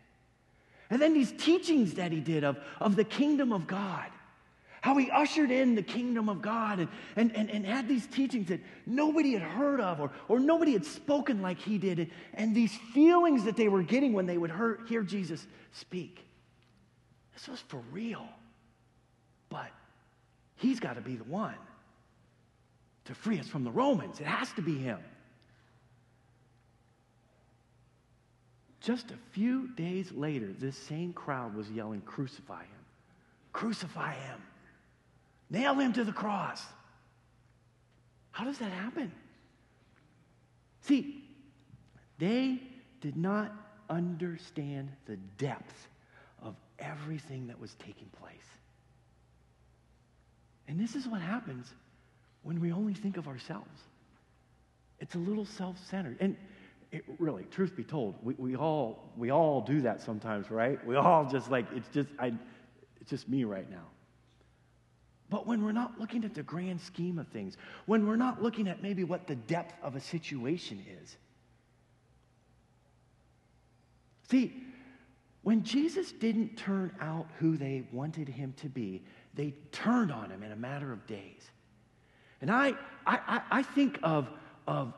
And 0.90 1.00
then 1.00 1.14
these 1.14 1.32
teachings 1.32 1.94
that 1.94 2.12
he 2.12 2.20
did 2.20 2.44
of, 2.44 2.58
of 2.80 2.96
the 2.96 3.04
kingdom 3.04 3.52
of 3.52 3.66
God 3.66 4.10
how 4.86 4.96
he 4.96 5.10
ushered 5.10 5.50
in 5.50 5.74
the 5.74 5.82
kingdom 5.82 6.28
of 6.28 6.40
God 6.40 6.78
and, 6.78 6.88
and, 7.16 7.34
and, 7.34 7.50
and 7.50 7.66
had 7.66 7.88
these 7.88 8.06
teachings 8.06 8.50
that 8.50 8.60
nobody 8.86 9.32
had 9.32 9.42
heard 9.42 9.80
of 9.80 10.00
or, 10.00 10.12
or 10.28 10.38
nobody 10.38 10.74
had 10.74 10.84
spoken 10.84 11.42
like 11.42 11.58
he 11.58 11.76
did, 11.76 11.98
and, 11.98 12.10
and 12.34 12.54
these 12.54 12.72
feelings 12.94 13.42
that 13.46 13.56
they 13.56 13.66
were 13.66 13.82
getting 13.82 14.12
when 14.12 14.26
they 14.26 14.38
would 14.38 14.52
hear, 14.52 14.78
hear 14.88 15.02
Jesus 15.02 15.44
speak. 15.72 16.24
This 17.34 17.48
was 17.48 17.58
for 17.62 17.82
real. 17.90 18.28
But 19.48 19.72
he's 20.54 20.78
got 20.78 20.94
to 20.94 21.00
be 21.00 21.16
the 21.16 21.24
one 21.24 21.56
to 23.06 23.14
free 23.14 23.38
us 23.38 23.48
from 23.48 23.64
the 23.64 23.70
Romans. 23.70 24.20
It 24.20 24.26
has 24.26 24.52
to 24.52 24.62
be 24.62 24.76
him. 24.78 24.98
Just 28.80 29.10
a 29.10 29.16
few 29.32 29.68
days 29.74 30.12
later, 30.12 30.46
this 30.58 30.76
same 30.76 31.12
crowd 31.12 31.54
was 31.56 31.68
yelling, 31.70 32.02
Crucify 32.02 32.60
him! 32.60 32.84
Crucify 33.52 34.14
him! 34.14 34.40
Nail 35.50 35.74
him 35.74 35.92
to 35.94 36.04
the 36.04 36.12
cross. 36.12 36.62
How 38.30 38.44
does 38.44 38.58
that 38.58 38.70
happen? 38.70 39.10
See, 40.82 41.24
they 42.18 42.60
did 43.00 43.16
not 43.16 43.52
understand 43.88 44.90
the 45.06 45.16
depth 45.38 45.88
of 46.42 46.54
everything 46.78 47.46
that 47.48 47.58
was 47.58 47.74
taking 47.74 48.08
place. 48.20 48.36
And 50.68 50.78
this 50.78 50.94
is 50.94 51.06
what 51.06 51.20
happens 51.20 51.72
when 52.46 52.60
we 52.60 52.70
only 52.70 52.94
think 52.94 53.16
of 53.16 53.26
ourselves. 53.26 53.80
It's 55.00 55.16
a 55.16 55.18
little 55.18 55.44
self 55.44 55.76
centered. 55.90 56.16
And 56.20 56.36
it, 56.92 57.02
really, 57.18 57.42
truth 57.50 57.76
be 57.76 57.82
told, 57.82 58.14
we, 58.22 58.34
we, 58.38 58.54
all, 58.54 59.10
we 59.16 59.30
all 59.30 59.60
do 59.60 59.80
that 59.80 60.00
sometimes, 60.00 60.48
right? 60.48 60.84
We 60.86 60.94
all 60.94 61.28
just 61.28 61.50
like, 61.50 61.66
it's 61.74 61.88
just, 61.88 62.08
I, 62.20 62.32
it's 63.00 63.10
just 63.10 63.28
me 63.28 63.42
right 63.42 63.68
now. 63.68 63.88
But 65.28 65.44
when 65.48 65.64
we're 65.64 65.72
not 65.72 65.98
looking 65.98 66.24
at 66.24 66.34
the 66.34 66.44
grand 66.44 66.80
scheme 66.80 67.18
of 67.18 67.26
things, 67.28 67.56
when 67.86 68.06
we're 68.06 68.14
not 68.14 68.40
looking 68.40 68.68
at 68.68 68.80
maybe 68.80 69.02
what 69.02 69.26
the 69.26 69.34
depth 69.34 69.74
of 69.82 69.96
a 69.96 70.00
situation 70.00 70.84
is. 71.02 71.16
See, 74.30 74.62
when 75.42 75.64
Jesus 75.64 76.12
didn't 76.12 76.56
turn 76.56 76.94
out 77.00 77.26
who 77.40 77.56
they 77.56 77.88
wanted 77.90 78.28
him 78.28 78.54
to 78.58 78.68
be, 78.68 79.02
they 79.34 79.52
turned 79.72 80.12
on 80.12 80.30
him 80.30 80.44
in 80.44 80.52
a 80.52 80.56
matter 80.56 80.92
of 80.92 81.04
days. 81.08 81.50
And 82.40 82.50
I, 82.50 82.74
I, 83.06 83.40
I 83.50 83.62
think 83.62 83.98
of, 84.02 84.28
of 84.66 84.92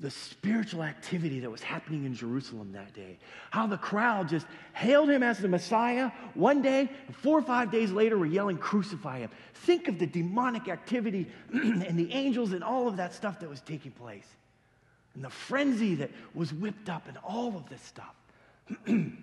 the 0.00 0.10
spiritual 0.10 0.84
activity 0.84 1.40
that 1.40 1.50
was 1.50 1.62
happening 1.62 2.04
in 2.04 2.14
Jerusalem 2.14 2.72
that 2.72 2.94
day. 2.94 3.18
How 3.50 3.66
the 3.66 3.76
crowd 3.76 4.28
just 4.28 4.46
hailed 4.72 5.10
him 5.10 5.22
as 5.24 5.38
the 5.38 5.48
Messiah 5.48 6.10
one 6.34 6.62
day, 6.62 6.88
and 7.06 7.16
four 7.16 7.38
or 7.38 7.42
five 7.42 7.72
days 7.72 7.90
later 7.90 8.16
were 8.16 8.26
yelling, 8.26 8.58
Crucify 8.58 9.18
him. 9.18 9.30
Think 9.54 9.88
of 9.88 9.98
the 9.98 10.06
demonic 10.06 10.68
activity 10.68 11.26
and 11.52 11.98
the 11.98 12.12
angels 12.12 12.52
and 12.52 12.62
all 12.62 12.86
of 12.86 12.96
that 12.98 13.12
stuff 13.12 13.40
that 13.40 13.48
was 13.48 13.60
taking 13.60 13.90
place, 13.92 14.26
and 15.14 15.24
the 15.24 15.30
frenzy 15.30 15.96
that 15.96 16.10
was 16.32 16.52
whipped 16.52 16.88
up, 16.88 17.08
and 17.08 17.18
all 17.24 17.56
of 17.56 17.68
this 17.68 17.82
stuff. 17.82 18.14
and 18.86 19.16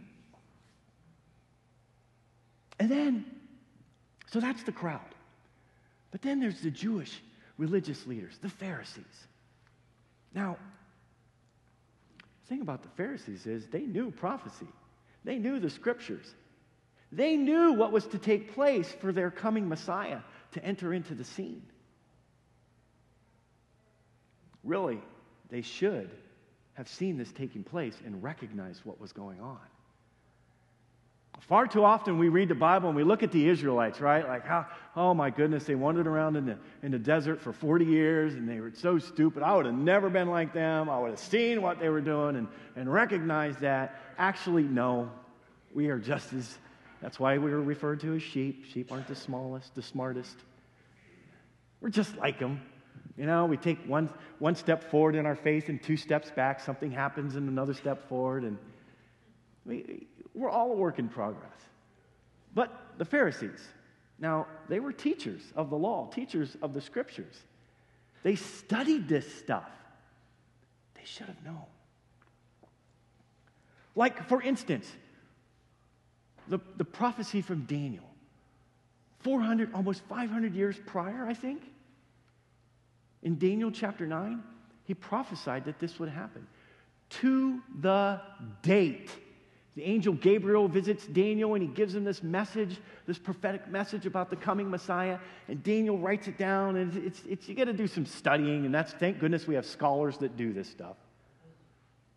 then, 2.80 3.26
so 4.30 4.42
that's 4.42 4.64
the 4.64 4.74
crowd. 4.74 5.00
But 6.12 6.22
then 6.22 6.42
there's 6.42 6.60
the 6.62 6.72
Jewish 6.72 7.22
religious 7.58 8.06
leaders, 8.06 8.38
the 8.42 8.50
Pharisees. 8.50 9.28
Now, 10.34 10.58
the 12.18 12.48
thing 12.50 12.62
about 12.62 12.84
the 12.84 12.90
Pharisees 12.90 13.46
is 13.46 13.68
they 13.68 13.82
knew 13.82 14.12
prophecy, 14.12 14.68
they 15.24 15.38
knew 15.38 15.60
the 15.60 15.70
scriptures, 15.70 16.26
they 17.12 17.38
knew 17.38 17.74
what 17.74 17.92
was 17.92 18.06
to 18.08 18.18
take 18.18 18.54
place 18.54 18.92
for 19.00 19.12
their 19.12 19.32
coming 19.32 19.70
Messiah 19.70 20.20
to 20.52 20.64
enter 20.64 20.94
into 20.94 21.14
the 21.14 21.24
scene. 21.24 21.62
Really, 24.64 25.00
they 25.50 25.62
should 25.62 26.10
have 26.74 26.90
seen 26.90 27.18
this 27.18 27.32
taking 27.32 27.64
place 27.64 27.96
and 28.06 28.22
recognized 28.22 28.82
what 28.84 29.00
was 29.00 29.14
going 29.14 29.40
on. 29.40 29.60
Far 31.42 31.68
too 31.68 31.84
often 31.84 32.18
we 32.18 32.30
read 32.30 32.50
the 32.50 32.56
Bible 32.56 32.90
and 32.90 32.96
we 32.96 33.04
look 33.04 33.22
at 33.22 33.32
the 33.32 33.48
Israelites, 33.48 34.02
right? 34.02 34.28
Like 34.28 34.46
how, 34.46 34.66
oh 34.96 35.14
my 35.14 35.30
goodness, 35.30 35.66
they 35.66 35.76
wandered 35.76 36.08
around 36.08 36.36
in 36.38 36.46
the, 36.46 36.58
in 36.82 36.92
the 36.92 37.00
desert 37.00 37.40
for 37.40 37.54
40 37.54 37.86
years 37.86 38.34
and 38.34 38.50
they 38.50 38.60
were 38.60 38.72
so 38.74 38.98
stupid. 38.98 39.44
I 39.44 39.56
would 39.56 39.66
have 39.66 39.76
never 39.76 40.10
been 40.10 40.30
like 40.30 40.54
them. 40.54 40.90
I 40.90 41.00
would 41.00 41.12
have 41.12 41.20
seen 41.20 41.62
what 41.62 41.80
they 41.80 41.90
were 41.90 42.02
doing 42.02 42.36
and, 42.36 42.48
and 42.76 42.92
recognized 42.92 43.60
that. 43.60 44.02
Actually, 44.18 44.64
no, 44.64 45.12
we 45.74 45.90
are 45.90 46.00
just 46.00 46.34
as, 46.34 46.58
that's 47.02 47.20
why 47.20 47.38
we 47.38 47.52
were 47.52 47.62
referred 47.62 48.00
to 48.00 48.16
as 48.16 48.24
sheep. 48.24 48.66
Sheep 48.66 48.92
aren't 48.92 49.08
the 49.08 49.16
smallest, 49.16 49.76
the 49.76 49.84
smartest. 49.84 50.38
We're 51.80 51.90
just 51.90 52.18
like 52.18 52.40
them. 52.40 52.62
You 53.18 53.26
know, 53.26 53.46
we 53.46 53.58
take 53.58 53.80
one, 53.86 54.10
one 54.40 54.56
step 54.56 54.90
forward 54.90 55.16
in 55.16 55.26
our 55.26 55.36
faith 55.36 55.70
and 55.70 55.82
two 55.82 55.96
steps 55.96 56.32
back. 56.32 56.60
Something 56.60 56.92
happens 56.92 57.36
and 57.36 57.48
another 57.48 57.74
step 57.74 58.10
forward. 58.10 58.44
And 58.44 58.58
we, 59.66 60.08
we're 60.36 60.50
all 60.50 60.72
a 60.72 60.76
work 60.76 61.00
in 61.00 61.08
progress. 61.10 61.52
But 62.54 62.72
the 62.98 63.06
Pharisees, 63.06 63.60
now, 64.20 64.48
they 64.70 64.80
were 64.80 64.94
teachers 64.94 65.42
of 65.56 65.70
the 65.70 65.78
law, 65.78 66.10
teachers 66.14 66.56
of 66.62 66.74
the 66.74 66.82
scriptures. 66.82 67.36
They 68.24 68.36
studied 68.36 69.08
this 69.08 69.34
stuff. 69.36 69.70
They 70.96 71.04
should 71.04 71.28
have 71.28 71.44
known. 71.44 71.66
Like, 73.96 74.28
for 74.28 74.42
instance, 74.42 74.90
the, 76.48 76.60
the 76.78 76.86
prophecy 76.86 77.42
from 77.42 77.66
Daniel, 77.66 78.04
400, 79.20 79.74
almost 79.74 80.02
500 80.04 80.54
years 80.54 80.78
prior, 80.86 81.26
I 81.28 81.34
think. 81.34 81.62
In 83.24 83.38
Daniel 83.38 83.72
chapter 83.72 84.06
9, 84.06 84.44
he 84.86 84.94
prophesied 84.94 85.66
that 85.66 85.80
this 85.80 86.00
would 86.00 86.10
happen 86.10 86.48
to 87.10 87.62
the 87.80 88.22
date. 88.62 89.10
The 89.76 89.84
angel 89.84 90.14
Gabriel 90.14 90.70
visits 90.70 91.06
Daniel 91.06 91.54
and 91.54 91.62
he 91.62 91.68
gives 91.68 91.94
him 91.94 92.06
this 92.06 92.24
message, 92.24 92.78
this 93.06 93.18
prophetic 93.18 93.68
message 93.68 94.06
about 94.06 94.30
the 94.30 94.38
coming 94.38 94.70
Messiah. 94.70 95.20
And 95.50 95.62
Daniel 95.64 95.98
writes 95.98 96.30
it 96.30 96.38
down. 96.38 96.78
And 96.78 96.96
it's, 96.96 97.20
it's, 97.20 97.28
it's 97.28 97.50
you 97.50 97.56
got 97.56 97.66
to 97.66 97.74
do 97.74 97.88
some 97.88 98.06
studying. 98.06 98.66
And 98.66 98.74
that's, 98.74 98.94
thank 98.94 99.20
goodness 99.20 99.48
we 99.48 99.56
have 99.56 99.66
scholars 99.66 100.18
that 100.20 100.38
do 100.38 100.54
this 100.54 100.70
stuff. 100.70 100.96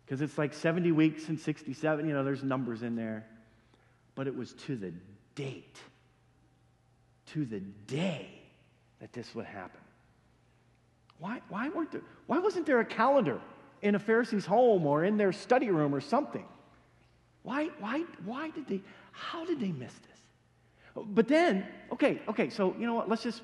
Because 0.05 0.21
it's 0.21 0.37
like 0.37 0.53
70 0.53 0.93
weeks 0.93 1.27
and 1.27 1.37
67, 1.37 2.07
you 2.07 2.13
know, 2.13 2.23
there's 2.23 2.43
numbers 2.43 2.81
in 2.81 2.95
there. 2.95 3.25
But 4.15 4.27
it 4.27 4.35
was 4.35 4.53
to 4.53 4.77
the 4.77 4.93
date, 5.35 5.77
to 7.33 7.45
the 7.45 7.59
day 7.59 8.29
that 9.01 9.11
this 9.11 9.35
would 9.35 9.45
happen. 9.45 9.81
Why, 11.19 11.41
why, 11.49 11.67
weren't 11.67 11.91
there, 11.91 12.01
why 12.25 12.39
wasn't 12.39 12.65
there 12.65 12.79
a 12.79 12.85
calendar 12.85 13.41
in 13.81 13.95
a 13.95 13.99
Pharisee's 13.99 14.45
home 14.45 14.85
or 14.85 15.03
in 15.03 15.17
their 15.17 15.33
study 15.33 15.69
room 15.69 15.93
or 15.93 15.99
something? 15.99 16.45
Why, 17.49 17.69
why, 17.79 18.03
why 18.25 18.51
did 18.51 18.67
they, 18.67 18.79
how 19.11 19.43
did 19.43 19.59
they 19.59 19.71
miss 19.71 19.91
this? 19.91 20.19
But 20.95 21.27
then, 21.27 21.65
okay, 21.91 22.21
okay, 22.27 22.51
so 22.51 22.75
you 22.77 22.85
know 22.85 22.93
what? 22.93 23.09
Let's 23.09 23.23
just, 23.23 23.41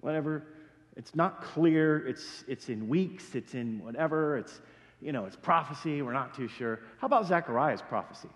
whatever. 0.00 0.42
It's 0.94 1.14
not 1.14 1.42
clear. 1.42 2.06
It's, 2.06 2.44
it's 2.46 2.68
in 2.68 2.86
weeks. 2.86 3.34
It's 3.34 3.54
in 3.54 3.82
whatever. 3.82 4.36
It's, 4.36 4.60
you 5.00 5.12
know, 5.12 5.24
it's 5.24 5.36
prophecy, 5.36 6.02
we're 6.02 6.12
not 6.12 6.34
too 6.34 6.48
sure. 6.48 6.80
How 6.98 7.06
about 7.06 7.28
Zechariah's 7.28 7.80
prophecy? 7.80 8.28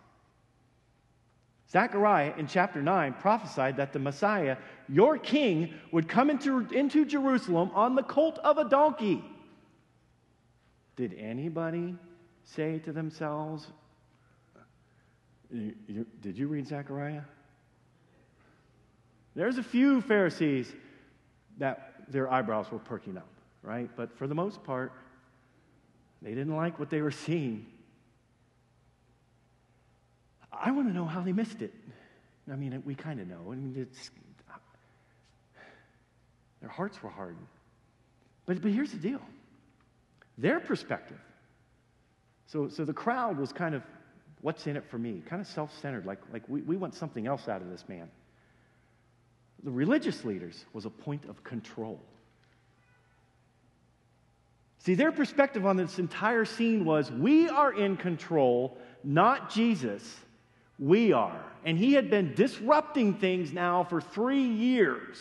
Zechariah 1.71 2.33
in 2.39 2.47
chapter 2.47 2.81
9 2.81 3.13
prophesied 3.21 3.77
that 3.77 3.93
the 3.93 3.99
Messiah, 3.99 4.57
your 4.89 5.19
king, 5.19 5.75
would 5.93 6.09
come 6.09 6.31
into, 6.31 6.61
into 6.71 7.05
Jerusalem 7.05 7.71
on 7.75 7.95
the 7.95 8.03
colt 8.03 8.39
of 8.39 8.57
a 8.57 8.67
donkey. 8.71 9.23
Did 10.97 11.15
anybody 11.19 11.95
say 12.45 12.79
to 12.87 12.93
themselves, 12.93 13.67
you, 15.53 15.75
you, 15.87 16.07
Did 16.21 16.39
you 16.39 16.49
read 16.49 16.67
Zechariah? 16.67 17.23
There's 19.35 19.59
a 19.59 19.63
few 19.63 20.01
Pharisees 20.01 20.73
that 21.59 21.95
their 22.09 22.31
eyebrows 22.33 22.71
were 22.71 22.79
perking 22.79 23.17
up, 23.17 23.29
right? 23.63 23.91
But 23.97 24.17
for 24.17 24.27
the 24.27 24.35
most 24.35 24.63
part, 24.63 24.93
they 26.23 26.31
didn't 26.31 26.55
like 26.55 26.79
what 26.79 26.91
they 26.91 27.03
were 27.03 27.11
seeing. 27.11 27.67
I 30.53 30.71
want 30.71 30.89
to 30.89 30.95
know 30.95 31.05
how 31.05 31.21
they 31.21 31.33
missed 31.33 31.63
it. 31.63 31.75
I 32.51 32.57
mean, 32.57 32.81
we 32.85 32.95
kind 32.95 33.21
of 33.21 33.29
know. 33.29 33.41
I 33.51 33.55
mean, 33.55 33.75
it's, 33.77 34.11
their 36.61 36.71
hearts 36.71 37.03
were 37.03 37.11
hardened. 37.11 37.47
But, 38.47 38.63
but 38.63 38.71
here's 38.71 38.93
the 38.93 38.99
deal 38.99 39.21
their 40.37 40.61
perspective. 40.61 41.21
So, 42.47 42.69
so 42.69 42.85
the 42.85 42.93
crowd 42.93 43.39
was 43.39 43.53
kind 43.53 43.75
of, 43.75 43.83
what's 44.45 44.67
in 44.67 44.77
it 44.77 44.85
for 44.85 44.99
me? 44.99 45.23
Kind 45.27 45.41
of 45.41 45.49
self 45.49 45.75
centered, 45.81 46.05
like, 46.05 46.19
like 46.31 46.43
we, 46.49 46.61
we 46.61 46.77
want 46.77 46.95
something 46.95 47.27
else 47.27 47.49
out 47.49 47.63
of 47.63 47.71
this 47.71 47.83
man. 47.89 48.11
The 49.63 49.71
religious 49.71 50.23
leaders 50.23 50.67
was 50.75 50.85
a 50.85 50.91
point 50.91 51.25
of 51.31 51.43
control. 51.43 51.99
See, 54.81 54.95
their 54.95 55.13
perspective 55.13 55.65
on 55.65 55.79
this 55.79 55.99
entire 55.99 56.45
scene 56.45 56.85
was 56.85 57.11
we 57.11 57.49
are 57.49 57.73
in 57.73 57.97
control, 57.97 58.77
not 59.03 59.49
Jesus. 59.49 60.15
We 60.79 61.15
are. 61.15 61.43
And 61.65 61.79
he 61.79 61.95
had 61.95 62.11
been 62.11 62.35
disrupting 62.35 63.15
things 63.15 63.51
now 63.51 63.83
for 63.85 64.03
three 64.03 64.45
years. 64.45 65.17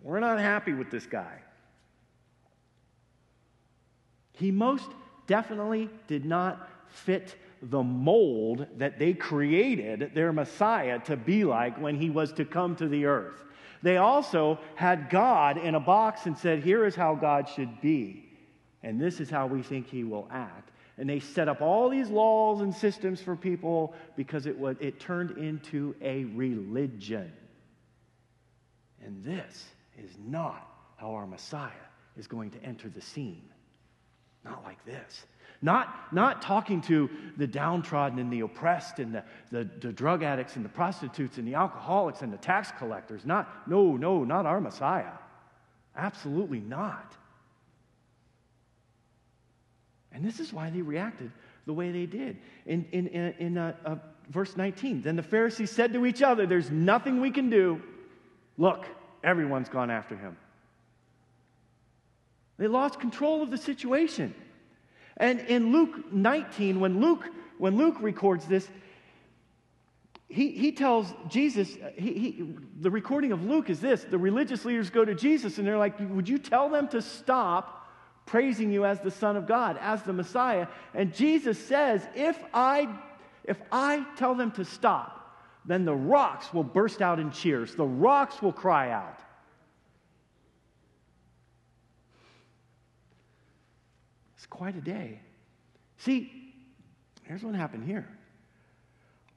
We're 0.00 0.20
not 0.20 0.40
happy 0.40 0.72
with 0.72 0.90
this 0.90 1.04
guy. 1.04 1.42
He 4.32 4.50
most 4.50 4.88
definitely 5.26 5.90
did 6.06 6.24
not 6.24 6.70
fit 6.88 7.36
the 7.62 7.82
mold 7.82 8.66
that 8.76 8.98
they 8.98 9.12
created 9.12 10.12
their 10.14 10.32
Messiah 10.32 10.98
to 11.00 11.16
be 11.16 11.44
like 11.44 11.80
when 11.80 11.98
he 11.98 12.10
was 12.10 12.32
to 12.34 12.44
come 12.44 12.76
to 12.76 12.88
the 12.88 13.06
earth. 13.06 13.44
They 13.82 13.96
also 13.98 14.58
had 14.74 15.10
God 15.10 15.58
in 15.58 15.74
a 15.74 15.80
box 15.80 16.26
and 16.26 16.36
said, 16.36 16.62
Here 16.62 16.84
is 16.84 16.94
how 16.94 17.14
God 17.14 17.48
should 17.48 17.80
be, 17.80 18.28
and 18.82 19.00
this 19.00 19.20
is 19.20 19.30
how 19.30 19.46
we 19.46 19.62
think 19.62 19.88
he 19.88 20.04
will 20.04 20.28
act. 20.30 20.70
And 20.98 21.08
they 21.08 21.20
set 21.20 21.48
up 21.48 21.60
all 21.60 21.90
these 21.90 22.08
laws 22.08 22.62
and 22.62 22.74
systems 22.74 23.20
for 23.20 23.36
people 23.36 23.94
because 24.16 24.46
it, 24.46 24.58
was, 24.58 24.76
it 24.80 24.98
turned 24.98 25.32
into 25.32 25.94
a 26.00 26.24
religion. 26.24 27.30
And 29.04 29.22
this 29.22 29.66
is 29.98 30.10
not 30.26 30.66
how 30.96 31.10
our 31.10 31.26
Messiah 31.26 31.70
is 32.16 32.26
going 32.26 32.50
to 32.52 32.62
enter 32.64 32.88
the 32.88 33.00
scene. 33.00 33.44
Not 34.44 34.64
like 34.64 34.82
this. 34.86 35.26
Not, 35.62 36.12
not 36.12 36.42
talking 36.42 36.80
to 36.82 37.08
the 37.36 37.46
downtrodden 37.46 38.18
and 38.18 38.32
the 38.32 38.40
oppressed 38.40 38.98
and 38.98 39.14
the, 39.14 39.24
the, 39.50 39.68
the, 39.80 39.92
drug 39.92 40.22
addicts 40.22 40.56
and 40.56 40.64
the 40.64 40.68
prostitutes 40.68 41.38
and 41.38 41.48
the 41.48 41.54
alcoholics 41.54 42.22
and 42.22 42.32
the 42.32 42.36
tax 42.36 42.70
collectors. 42.78 43.24
Not, 43.24 43.68
no, 43.68 43.96
no, 43.96 44.24
not 44.24 44.46
our 44.46 44.60
Messiah. 44.60 45.12
Absolutely 45.96 46.60
not. 46.60 47.16
And 50.12 50.24
this 50.24 50.40
is 50.40 50.52
why 50.52 50.70
they 50.70 50.82
reacted 50.82 51.30
the 51.66 51.72
way 51.72 51.90
they 51.90 52.06
did. 52.06 52.38
In, 52.66 52.86
in, 52.92 53.06
in, 53.08 53.34
in 53.38 53.58
uh, 53.58 53.74
uh, 53.84 53.96
verse 54.30 54.56
19, 54.56 55.02
then 55.02 55.16
the 55.16 55.22
Pharisees 55.22 55.70
said 55.70 55.92
to 55.92 56.06
each 56.06 56.22
other, 56.22 56.46
There's 56.46 56.70
nothing 56.70 57.20
we 57.20 57.30
can 57.30 57.50
do. 57.50 57.82
Look, 58.58 58.86
everyone's 59.24 59.68
gone 59.68 59.90
after 59.90 60.16
him. 60.16 60.36
They 62.58 62.68
lost 62.68 63.00
control 63.00 63.42
of 63.42 63.50
the 63.50 63.58
situation. 63.58 64.34
And 65.16 65.40
in 65.40 65.72
Luke 65.72 66.12
19, 66.12 66.80
when 66.80 67.00
Luke, 67.00 67.24
when 67.58 67.76
Luke 67.76 67.96
records 68.00 68.46
this, 68.46 68.68
he, 70.28 70.50
he 70.50 70.72
tells 70.72 71.14
Jesus, 71.28 71.76
he, 71.96 72.12
he, 72.12 72.54
the 72.80 72.90
recording 72.90 73.32
of 73.32 73.44
Luke 73.44 73.70
is 73.70 73.80
this 73.80 74.04
the 74.04 74.18
religious 74.18 74.64
leaders 74.64 74.90
go 74.90 75.04
to 75.04 75.14
Jesus 75.14 75.58
and 75.58 75.66
they're 75.66 75.78
like, 75.78 75.98
Would 76.00 76.28
you 76.28 76.38
tell 76.38 76.68
them 76.68 76.88
to 76.88 77.00
stop 77.00 77.88
praising 78.26 78.72
you 78.72 78.84
as 78.84 79.00
the 79.00 79.10
Son 79.10 79.36
of 79.36 79.46
God, 79.46 79.78
as 79.80 80.02
the 80.02 80.12
Messiah? 80.12 80.66
And 80.94 81.14
Jesus 81.14 81.64
says, 81.64 82.06
If 82.14 82.42
I, 82.52 82.88
if 83.44 83.60
I 83.70 84.04
tell 84.16 84.34
them 84.34 84.50
to 84.52 84.64
stop, 84.64 85.12
then 85.64 85.84
the 85.84 85.94
rocks 85.94 86.52
will 86.52 86.64
burst 86.64 87.00
out 87.00 87.18
in 87.20 87.30
cheers, 87.30 87.74
the 87.74 87.86
rocks 87.86 88.42
will 88.42 88.52
cry 88.52 88.90
out. 88.90 89.20
Quite 94.44 94.76
a 94.76 94.80
day. 94.80 95.20
See, 95.98 96.52
here's 97.22 97.42
what 97.42 97.54
happened 97.54 97.84
here 97.84 98.06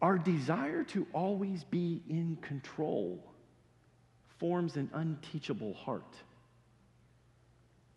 our 0.02 0.18
desire 0.18 0.84
to 0.86 1.06
always 1.14 1.64
be 1.66 2.02
in 2.10 2.38
control 2.42 3.24
forms 4.40 4.78
an 4.78 4.90
unteachable 4.94 5.74
heart. 5.74 6.16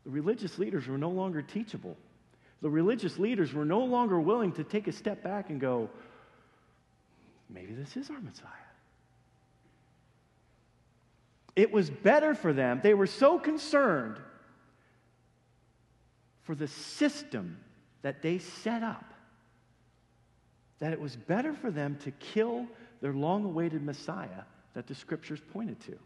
The 0.04 0.10
religious 0.10 0.58
leaders 0.58 0.88
were 0.88 0.98
no 0.98 1.10
longer 1.10 1.42
teachable. 1.42 1.96
The 2.60 2.70
religious 2.70 3.18
leaders 3.18 3.52
were 3.52 3.64
no 3.64 3.84
longer 3.84 4.20
willing 4.20 4.52
to 4.52 4.64
take 4.64 4.88
a 4.88 4.92
step 4.92 5.22
back 5.22 5.50
and 5.50 5.60
go, 5.60 5.90
maybe 7.48 7.72
this 7.72 7.96
is 7.96 8.10
our 8.10 8.20
Messiah. 8.20 8.48
It 11.54 11.70
was 11.70 11.90
better 11.90 12.34
for 12.34 12.52
them. 12.52 12.80
They 12.82 12.94
were 12.94 13.06
so 13.06 13.38
concerned 13.38 14.16
for 16.42 16.54
the 16.54 16.68
system 16.68 17.58
that 18.02 18.22
they 18.22 18.38
set 18.38 18.82
up 18.82 19.12
that 20.82 20.92
it 20.92 21.00
was 21.00 21.14
better 21.14 21.54
for 21.54 21.70
them 21.70 21.96
to 22.02 22.10
kill 22.10 22.66
their 23.00 23.12
long 23.12 23.44
awaited 23.44 23.84
Messiah 23.84 24.42
that 24.74 24.88
the 24.88 24.94
scriptures 24.96 25.40
pointed 25.52 25.78
to. 25.82 25.96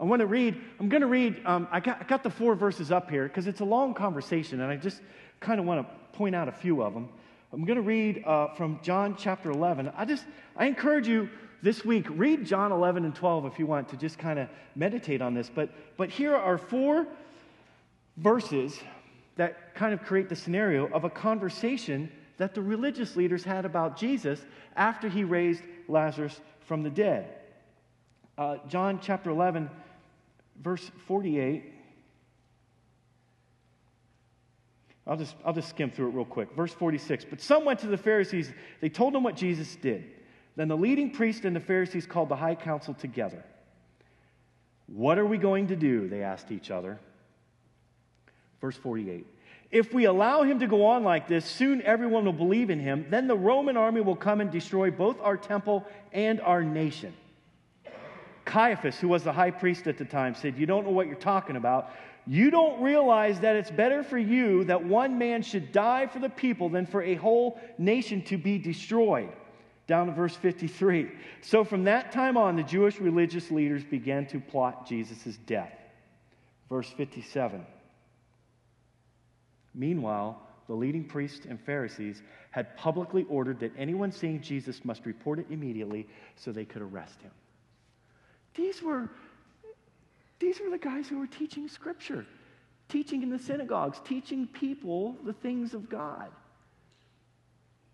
I 0.00 0.04
want 0.04 0.20
to 0.20 0.26
read, 0.26 0.60
I'm 0.80 0.88
going 0.88 1.02
to 1.02 1.08
read, 1.08 1.40
um, 1.44 1.68
I, 1.70 1.78
got, 1.78 2.00
I 2.00 2.04
got 2.04 2.24
the 2.24 2.30
four 2.30 2.56
verses 2.56 2.90
up 2.90 3.08
here 3.08 3.24
because 3.24 3.46
it's 3.46 3.60
a 3.60 3.64
long 3.64 3.94
conversation 3.94 4.60
and 4.60 4.70
I 4.70 4.76
just 4.76 5.00
kind 5.38 5.60
of 5.60 5.66
want 5.66 5.86
to 5.86 6.16
point 6.16 6.34
out 6.34 6.48
a 6.48 6.52
few 6.52 6.82
of 6.82 6.94
them. 6.94 7.08
I'm 7.52 7.64
going 7.64 7.76
to 7.76 7.82
read 7.82 8.24
uh, 8.26 8.48
from 8.54 8.80
John 8.82 9.16
chapter 9.16 9.52
11. 9.52 9.92
I 9.96 10.04
just, 10.04 10.24
I 10.56 10.66
encourage 10.66 11.06
you 11.06 11.28
this 11.62 11.84
week, 11.84 12.06
read 12.10 12.46
John 12.46 12.72
11 12.72 13.04
and 13.04 13.14
12 13.14 13.46
if 13.46 13.58
you 13.58 13.66
want 13.66 13.88
to 13.90 13.96
just 13.96 14.18
kind 14.18 14.38
of 14.38 14.48
meditate 14.76 15.22
on 15.22 15.34
this. 15.34 15.50
But, 15.52 15.70
but 15.96 16.10
here 16.10 16.34
are 16.34 16.58
four 16.58 17.06
verses 18.18 18.78
that 19.36 19.74
kind 19.74 19.94
of 19.94 20.02
create 20.02 20.28
the 20.28 20.36
scenario 20.36 20.88
of 20.88 21.04
a 21.04 21.10
conversation 21.10 22.10
that 22.36 22.54
the 22.54 22.62
religious 22.62 23.16
leaders 23.16 23.44
had 23.44 23.64
about 23.64 23.96
Jesus 23.96 24.44
after 24.76 25.08
he 25.08 25.24
raised 25.24 25.62
Lazarus 25.88 26.40
from 26.66 26.82
the 26.82 26.90
dead. 26.90 27.28
Uh, 28.36 28.58
John 28.68 29.00
chapter 29.02 29.30
11, 29.30 29.70
verse 30.62 30.90
48. 31.06 31.72
I'll 35.06 35.16
just, 35.16 35.36
I'll 35.44 35.54
just 35.54 35.70
skim 35.70 35.90
through 35.90 36.08
it 36.08 36.14
real 36.14 36.24
quick. 36.24 36.52
Verse 36.54 36.72
46. 36.72 37.24
But 37.24 37.40
some 37.40 37.64
went 37.64 37.80
to 37.80 37.86
the 37.86 37.96
Pharisees. 37.96 38.52
They 38.80 38.88
told 38.88 39.14
them 39.14 39.22
what 39.22 39.36
Jesus 39.36 39.74
did. 39.76 40.04
Then 40.54 40.68
the 40.68 40.76
leading 40.76 41.10
priest 41.10 41.44
and 41.44 41.56
the 41.56 41.60
Pharisees 41.60 42.06
called 42.06 42.28
the 42.28 42.36
high 42.36 42.54
council 42.54 42.92
together. 42.92 43.42
What 44.86 45.18
are 45.18 45.26
we 45.26 45.38
going 45.38 45.68
to 45.68 45.76
do? 45.76 46.08
They 46.08 46.22
asked 46.22 46.52
each 46.52 46.70
other. 46.70 46.98
Verse 48.60 48.76
48. 48.76 49.26
If 49.70 49.92
we 49.92 50.06
allow 50.06 50.42
him 50.42 50.60
to 50.60 50.66
go 50.66 50.86
on 50.86 51.04
like 51.04 51.28
this, 51.28 51.44
soon 51.44 51.82
everyone 51.82 52.24
will 52.24 52.32
believe 52.32 52.70
in 52.70 52.80
him. 52.80 53.06
Then 53.10 53.26
the 53.26 53.36
Roman 53.36 53.76
army 53.76 54.00
will 54.00 54.16
come 54.16 54.40
and 54.40 54.50
destroy 54.50 54.90
both 54.90 55.20
our 55.20 55.36
temple 55.36 55.86
and 56.12 56.40
our 56.40 56.62
nation. 56.62 57.12
Caiaphas, 58.46 58.98
who 58.98 59.08
was 59.08 59.24
the 59.24 59.32
high 59.32 59.50
priest 59.50 59.86
at 59.86 59.98
the 59.98 60.06
time, 60.06 60.34
said, 60.34 60.56
You 60.56 60.64
don't 60.64 60.86
know 60.86 60.92
what 60.92 61.06
you're 61.06 61.16
talking 61.16 61.56
about. 61.56 61.90
You 62.26 62.50
don't 62.50 62.82
realize 62.82 63.40
that 63.40 63.56
it's 63.56 63.70
better 63.70 64.02
for 64.02 64.18
you 64.18 64.64
that 64.64 64.84
one 64.84 65.18
man 65.18 65.42
should 65.42 65.70
die 65.70 66.06
for 66.06 66.18
the 66.18 66.28
people 66.28 66.68
than 66.70 66.86
for 66.86 67.02
a 67.02 67.14
whole 67.14 67.60
nation 67.76 68.22
to 68.24 68.38
be 68.38 68.58
destroyed. 68.58 69.30
Down 69.86 70.06
to 70.06 70.12
verse 70.12 70.36
53. 70.36 71.10
So 71.40 71.64
from 71.64 71.84
that 71.84 72.12
time 72.12 72.36
on, 72.36 72.56
the 72.56 72.62
Jewish 72.62 73.00
religious 73.00 73.50
leaders 73.50 73.84
began 73.84 74.26
to 74.26 74.40
plot 74.40 74.86
Jesus' 74.86 75.38
death. 75.46 75.72
Verse 76.68 76.90
57. 76.90 77.64
Meanwhile, 79.78 80.42
the 80.66 80.74
leading 80.74 81.04
priests 81.04 81.46
and 81.48 81.58
Pharisees 81.58 82.22
had 82.50 82.76
publicly 82.76 83.24
ordered 83.30 83.60
that 83.60 83.72
anyone 83.78 84.12
seeing 84.12 84.42
Jesus 84.42 84.84
must 84.84 85.06
report 85.06 85.38
it 85.38 85.46
immediately 85.50 86.06
so 86.36 86.52
they 86.52 86.66
could 86.66 86.82
arrest 86.82 87.22
him. 87.22 87.30
These 88.54 88.82
were, 88.82 89.08
these 90.40 90.60
were 90.60 90.68
the 90.68 90.78
guys 90.78 91.08
who 91.08 91.18
were 91.18 91.28
teaching 91.28 91.68
Scripture. 91.68 92.26
teaching 92.88 93.22
in 93.22 93.30
the 93.30 93.38
synagogues, 93.38 94.00
teaching 94.04 94.46
people 94.46 95.16
the 95.24 95.32
things 95.32 95.74
of 95.74 95.88
God. 95.88 96.30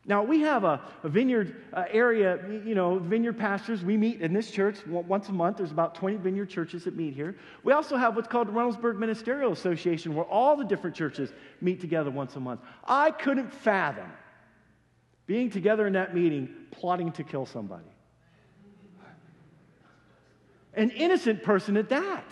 Now, 0.06 0.22
we 0.22 0.40
have 0.40 0.64
a, 0.64 0.82
a 1.02 1.08
vineyard 1.08 1.56
uh, 1.72 1.84
area, 1.90 2.38
you 2.64 2.74
know, 2.74 2.98
vineyard 2.98 3.38
pastors. 3.38 3.82
We 3.82 3.96
meet 3.96 4.20
in 4.20 4.34
this 4.34 4.50
church 4.50 4.86
once 4.86 5.30
a 5.30 5.32
month. 5.32 5.56
There's 5.56 5.70
about 5.70 5.94
20 5.94 6.16
vineyard 6.16 6.50
churches 6.50 6.84
that 6.84 6.94
meet 6.94 7.14
here. 7.14 7.36
We 7.62 7.72
also 7.72 7.96
have 7.96 8.14
what's 8.14 8.28
called 8.28 8.48
the 8.48 8.52
Reynoldsburg 8.52 8.98
Ministerial 8.98 9.52
Association, 9.52 10.14
where 10.14 10.26
all 10.26 10.56
the 10.56 10.64
different 10.64 10.94
churches 10.94 11.32
meet 11.62 11.80
together 11.80 12.10
once 12.10 12.36
a 12.36 12.40
month. 12.40 12.60
I 12.84 13.12
couldn't 13.12 13.50
fathom 13.50 14.12
being 15.26 15.48
together 15.48 15.86
in 15.86 15.94
that 15.94 16.14
meeting 16.14 16.54
plotting 16.70 17.12
to 17.12 17.24
kill 17.24 17.46
somebody. 17.46 17.84
An 20.74 20.90
innocent 20.90 21.42
person 21.42 21.78
at 21.78 21.88
that. 21.88 22.24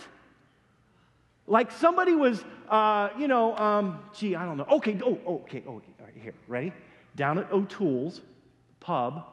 Like 1.47 1.71
somebody 1.71 2.13
was, 2.13 2.43
uh, 2.69 3.09
you 3.17 3.27
know, 3.27 3.57
um, 3.57 3.99
gee, 4.13 4.35
I 4.35 4.45
don't 4.45 4.57
know. 4.57 4.67
Okay, 4.69 4.99
oh, 5.03 5.19
okay, 5.27 5.63
okay, 5.65 5.65
all 5.67 5.81
right, 6.05 6.13
here, 6.21 6.33
ready? 6.47 6.71
Down 7.15 7.37
at 7.37 7.51
O'Toole's 7.51 8.21
pub, 8.79 9.25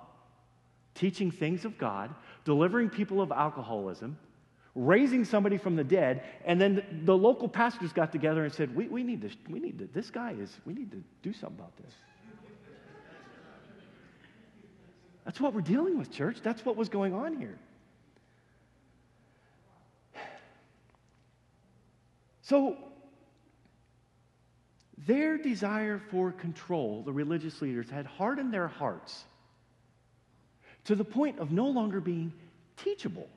teaching 0.94 1.30
things 1.30 1.64
of 1.64 1.78
God, 1.78 2.14
delivering 2.44 2.90
people 2.90 3.20
of 3.20 3.32
alcoholism, 3.32 4.18
raising 4.74 5.24
somebody 5.24 5.56
from 5.56 5.76
the 5.76 5.84
dead, 5.84 6.22
and 6.44 6.60
then 6.60 7.02
the 7.04 7.16
local 7.16 7.48
pastors 7.48 7.92
got 7.92 8.12
together 8.12 8.44
and 8.44 8.52
said, 8.52 8.74
we, 8.74 8.86
we 8.88 9.02
need 9.02 9.22
to, 9.22 9.30
we 9.48 9.58
need 9.58 9.78
to, 9.78 9.88
this 9.92 10.10
guy 10.10 10.32
is, 10.38 10.58
we 10.64 10.72
need 10.72 10.90
to 10.90 11.02
do 11.22 11.32
something 11.32 11.58
about 11.58 11.76
this. 11.76 11.94
That's 15.24 15.40
what 15.40 15.54
we're 15.54 15.60
dealing 15.60 15.98
with, 15.98 16.10
church. 16.10 16.38
That's 16.42 16.64
what 16.64 16.76
was 16.76 16.88
going 16.88 17.14
on 17.14 17.36
here. 17.36 17.58
So, 22.42 22.76
their 25.06 25.38
desire 25.38 26.00
for 26.10 26.32
control, 26.32 27.02
the 27.02 27.12
religious 27.12 27.62
leaders, 27.62 27.88
had 27.88 28.06
hardened 28.06 28.52
their 28.52 28.68
hearts 28.68 29.24
to 30.84 30.94
the 30.94 31.04
point 31.04 31.38
of 31.38 31.50
no 31.50 31.68
longer 31.68 32.00
being 32.00 32.32
teachable. 32.76 33.28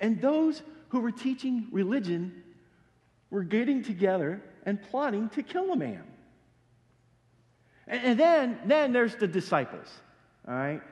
And 0.00 0.20
those 0.20 0.62
who 0.88 1.00
were 1.00 1.12
teaching 1.12 1.68
religion 1.70 2.42
were 3.30 3.44
getting 3.44 3.82
together 3.82 4.42
and 4.64 4.82
plotting 4.82 5.28
to 5.30 5.42
kill 5.42 5.72
a 5.72 5.76
man. 5.76 6.04
And, 7.88 8.18
then, 8.18 8.58
then 8.64 8.92
there's 8.92 9.14
the 9.14 9.28
disciples, 9.28 9.86
all 10.46 10.54
right? 10.54 10.82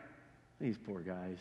These 0.61 0.79
poor 0.79 1.01
guys. 1.01 1.39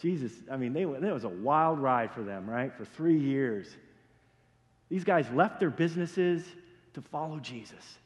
Jesus, 0.00 0.32
I 0.50 0.58
mean, 0.58 0.74
they, 0.74 0.82
it 0.82 1.00
was 1.00 1.24
a 1.24 1.28
wild 1.28 1.78
ride 1.78 2.12
for 2.12 2.22
them, 2.22 2.48
right? 2.48 2.74
For 2.76 2.84
three 2.84 3.18
years. 3.18 3.66
These 4.88 5.04
guys 5.04 5.26
left 5.30 5.60
their 5.60 5.70
businesses 5.70 6.44
to 6.94 7.02
follow 7.02 7.38
Jesus. 7.38 7.98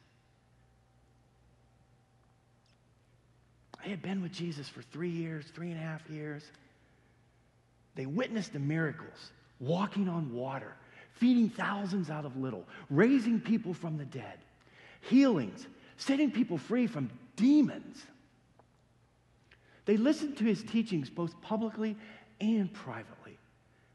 They 3.83 3.90
had 3.90 4.03
been 4.03 4.23
with 4.23 4.33
Jesus 4.33 4.69
for 4.69 4.83
three 4.83 5.11
years, 5.11 5.47
three 5.55 5.71
and 5.71 5.81
a 5.81 5.83
half 5.83 6.09
years. 6.11 6.43
They 7.95 8.07
witnessed 8.07 8.53
the 8.53 8.59
miracles, 8.59 9.31
walking 9.59 10.09
on 10.09 10.33
water, 10.33 10.75
feeding 11.14 11.49
thousands 11.49 12.11
out 12.11 12.25
of 12.25 12.37
little, 12.37 12.64
raising 12.88 13.40
people 13.40 13.75
from 13.75 13.97
the 13.97 14.05
dead, 14.05 14.38
healings, 15.03 15.66
setting 15.97 16.31
people 16.31 16.59
free 16.59 16.87
from 16.87 17.11
demons. 17.37 18.05
They 19.87 19.97
listened 19.97 20.37
to 20.38 20.45
his 20.45 20.62
teachings 20.62 21.11
both 21.11 21.40
publicly 21.43 21.97
and 22.40 22.73
privately. 22.73 23.38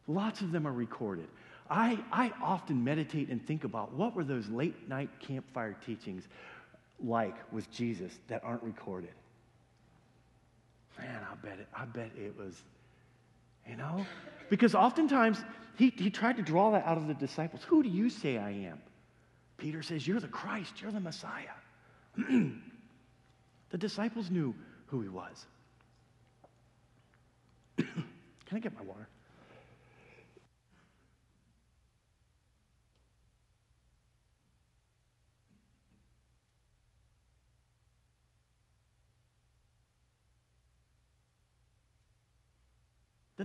Lots 0.08 0.42
of 0.42 0.52
them 0.52 0.68
are 0.68 0.74
recorded. 0.74 1.28
I, 1.70 1.98
I 2.12 2.32
often 2.44 2.84
meditate 2.84 3.30
and 3.30 3.46
think 3.46 3.64
about 3.64 3.94
what 3.94 4.16
were 4.16 4.24
those 4.24 4.48
late 4.50 4.88
night 4.88 5.10
campfire 5.20 5.76
teachings 5.86 6.28
like 7.04 7.36
with 7.52 7.70
Jesus 7.72 8.14
that 8.28 8.44
aren't 8.44 8.64
recorded. 8.64 9.14
Man, 10.98 11.22
I 11.30 11.36
bet 11.36 11.60
it, 11.60 11.68
I 11.76 11.86
bet 11.86 12.12
it 12.18 12.38
was, 12.38 12.62
you 13.68 13.76
know? 13.76 14.06
Because 14.50 14.76
oftentimes 14.76 15.44
he, 15.76 15.94
he 15.98 16.10
tried 16.10 16.38
to 16.38 16.44
draw 16.44 16.72
that 16.72 16.86
out 16.86 16.98
of 16.98 17.08
the 17.08 17.14
disciples. 17.14 17.64
Who 17.64 17.84
do 17.84 17.90
you 17.90 18.10
say 18.10 18.38
I 18.38 18.52
am? 18.52 18.80
Peter 19.58 19.82
says, 19.82 20.08
You're 20.08 20.20
the 20.20 20.28
Christ, 20.28 20.82
you're 20.82 20.92
the 20.92 21.00
Messiah. 21.00 21.56
the 22.18 23.78
disciples 23.78 24.30
knew 24.30 24.54
who 24.88 25.02
he 25.02 25.10
was. 25.10 25.46
Can 27.78 28.06
I 28.54 28.60
get 28.60 28.74
my 28.74 28.84
water? 28.84 29.08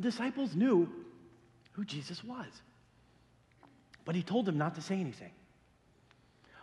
The 0.00 0.10
disciples 0.10 0.56
knew 0.56 0.88
who 1.72 1.84
Jesus 1.84 2.24
was, 2.24 2.46
but 4.06 4.14
he 4.14 4.22
told 4.22 4.46
them 4.46 4.56
not 4.56 4.76
to 4.76 4.80
say 4.80 4.98
anything. 4.98 5.32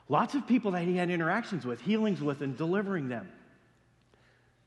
Lots 0.10 0.34
of 0.34 0.48
people 0.48 0.72
that 0.72 0.82
he 0.86 0.98
had 0.98 1.12
interactions 1.12 1.64
with, 1.64 1.80
healings 1.80 2.20
with, 2.20 2.42
and 2.42 2.58
delivering 2.58 3.10
them, 3.10 3.30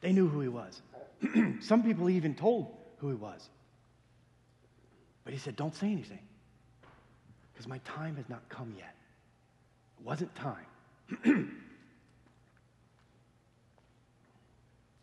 they 0.01 0.13
knew 0.13 0.29
who 0.29 0.41
he 0.41 0.47
was. 0.47 0.83
Some 1.61 1.83
people 1.83 2.07
he 2.07 2.15
even 2.15 2.37
told 2.37 2.73
who 2.99 3.09
he 3.09 3.17
was. 3.17 3.49
But 5.25 5.33
he 5.33 5.41
said, 5.41 5.57
Don't 5.57 5.75
say 5.75 5.91
anything 5.91 6.21
because 7.53 7.67
my 7.67 7.79
time 7.79 8.15
has 8.19 8.29
not 8.29 8.49
come 8.49 8.73
yet. 8.79 8.95
It 9.99 10.07
wasn't 10.07 10.33
time. 10.37 10.67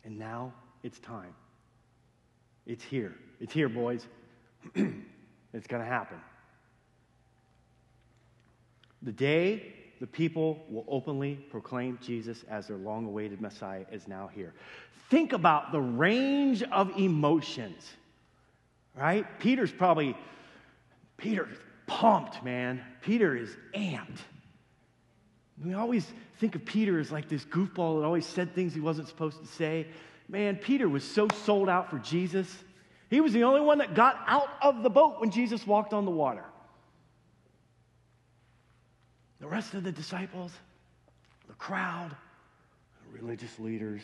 and 0.04 0.18
now 0.18 0.54
it's 0.82 0.98
time. 1.00 1.34
It's 2.64 2.82
here. 2.82 3.14
It's 3.40 3.52
here, 3.52 3.68
boys. 3.68 4.06
it's 4.74 5.66
going 5.66 5.82
to 5.82 5.88
happen. 5.88 6.18
The 9.02 9.12
day 9.12 9.74
the 10.00 10.06
people 10.06 10.64
will 10.68 10.84
openly 10.88 11.34
proclaim 11.50 11.98
Jesus 12.02 12.44
as 12.48 12.68
their 12.68 12.76
long 12.76 13.06
awaited 13.06 13.40
Messiah 13.40 13.84
is 13.90 14.06
now 14.08 14.28
here. 14.32 14.54
Think 15.10 15.32
about 15.32 15.72
the 15.72 15.80
range 15.80 16.62
of 16.64 16.96
emotions, 16.98 17.88
right? 18.94 19.26
Peter's 19.38 19.72
probably, 19.72 20.16
Peter's 21.16 21.56
pumped, 21.86 22.44
man. 22.44 22.82
Peter 23.00 23.36
is 23.36 23.56
amped. 23.74 24.18
We 25.64 25.74
always 25.74 26.06
think 26.38 26.54
of 26.54 26.64
Peter 26.64 27.00
as 27.00 27.10
like 27.10 27.28
this 27.28 27.44
goofball 27.44 28.00
that 28.00 28.06
always 28.06 28.26
said 28.26 28.54
things 28.54 28.74
he 28.74 28.80
wasn't 28.80 29.08
supposed 29.08 29.40
to 29.40 29.46
say. 29.46 29.86
Man, 30.28 30.56
Peter 30.56 30.88
was 30.88 31.02
so 31.02 31.26
sold 31.44 31.68
out 31.68 31.90
for 31.90 31.98
Jesus. 31.98 32.54
He 33.10 33.20
was 33.20 33.32
the 33.32 33.44
only 33.44 33.60
one 33.60 33.78
that 33.78 33.94
got 33.94 34.20
out 34.26 34.50
of 34.62 34.82
the 34.82 34.90
boat 34.90 35.20
when 35.20 35.30
Jesus 35.30 35.66
walked 35.66 35.92
on 35.92 36.04
the 36.04 36.10
water. 36.10 36.44
The 39.40 39.46
rest 39.46 39.74
of 39.74 39.84
the 39.84 39.92
disciples, 39.92 40.52
the 41.46 41.54
crowd, 41.54 42.10
the 42.10 43.18
religious 43.18 43.58
leaders, 43.58 44.02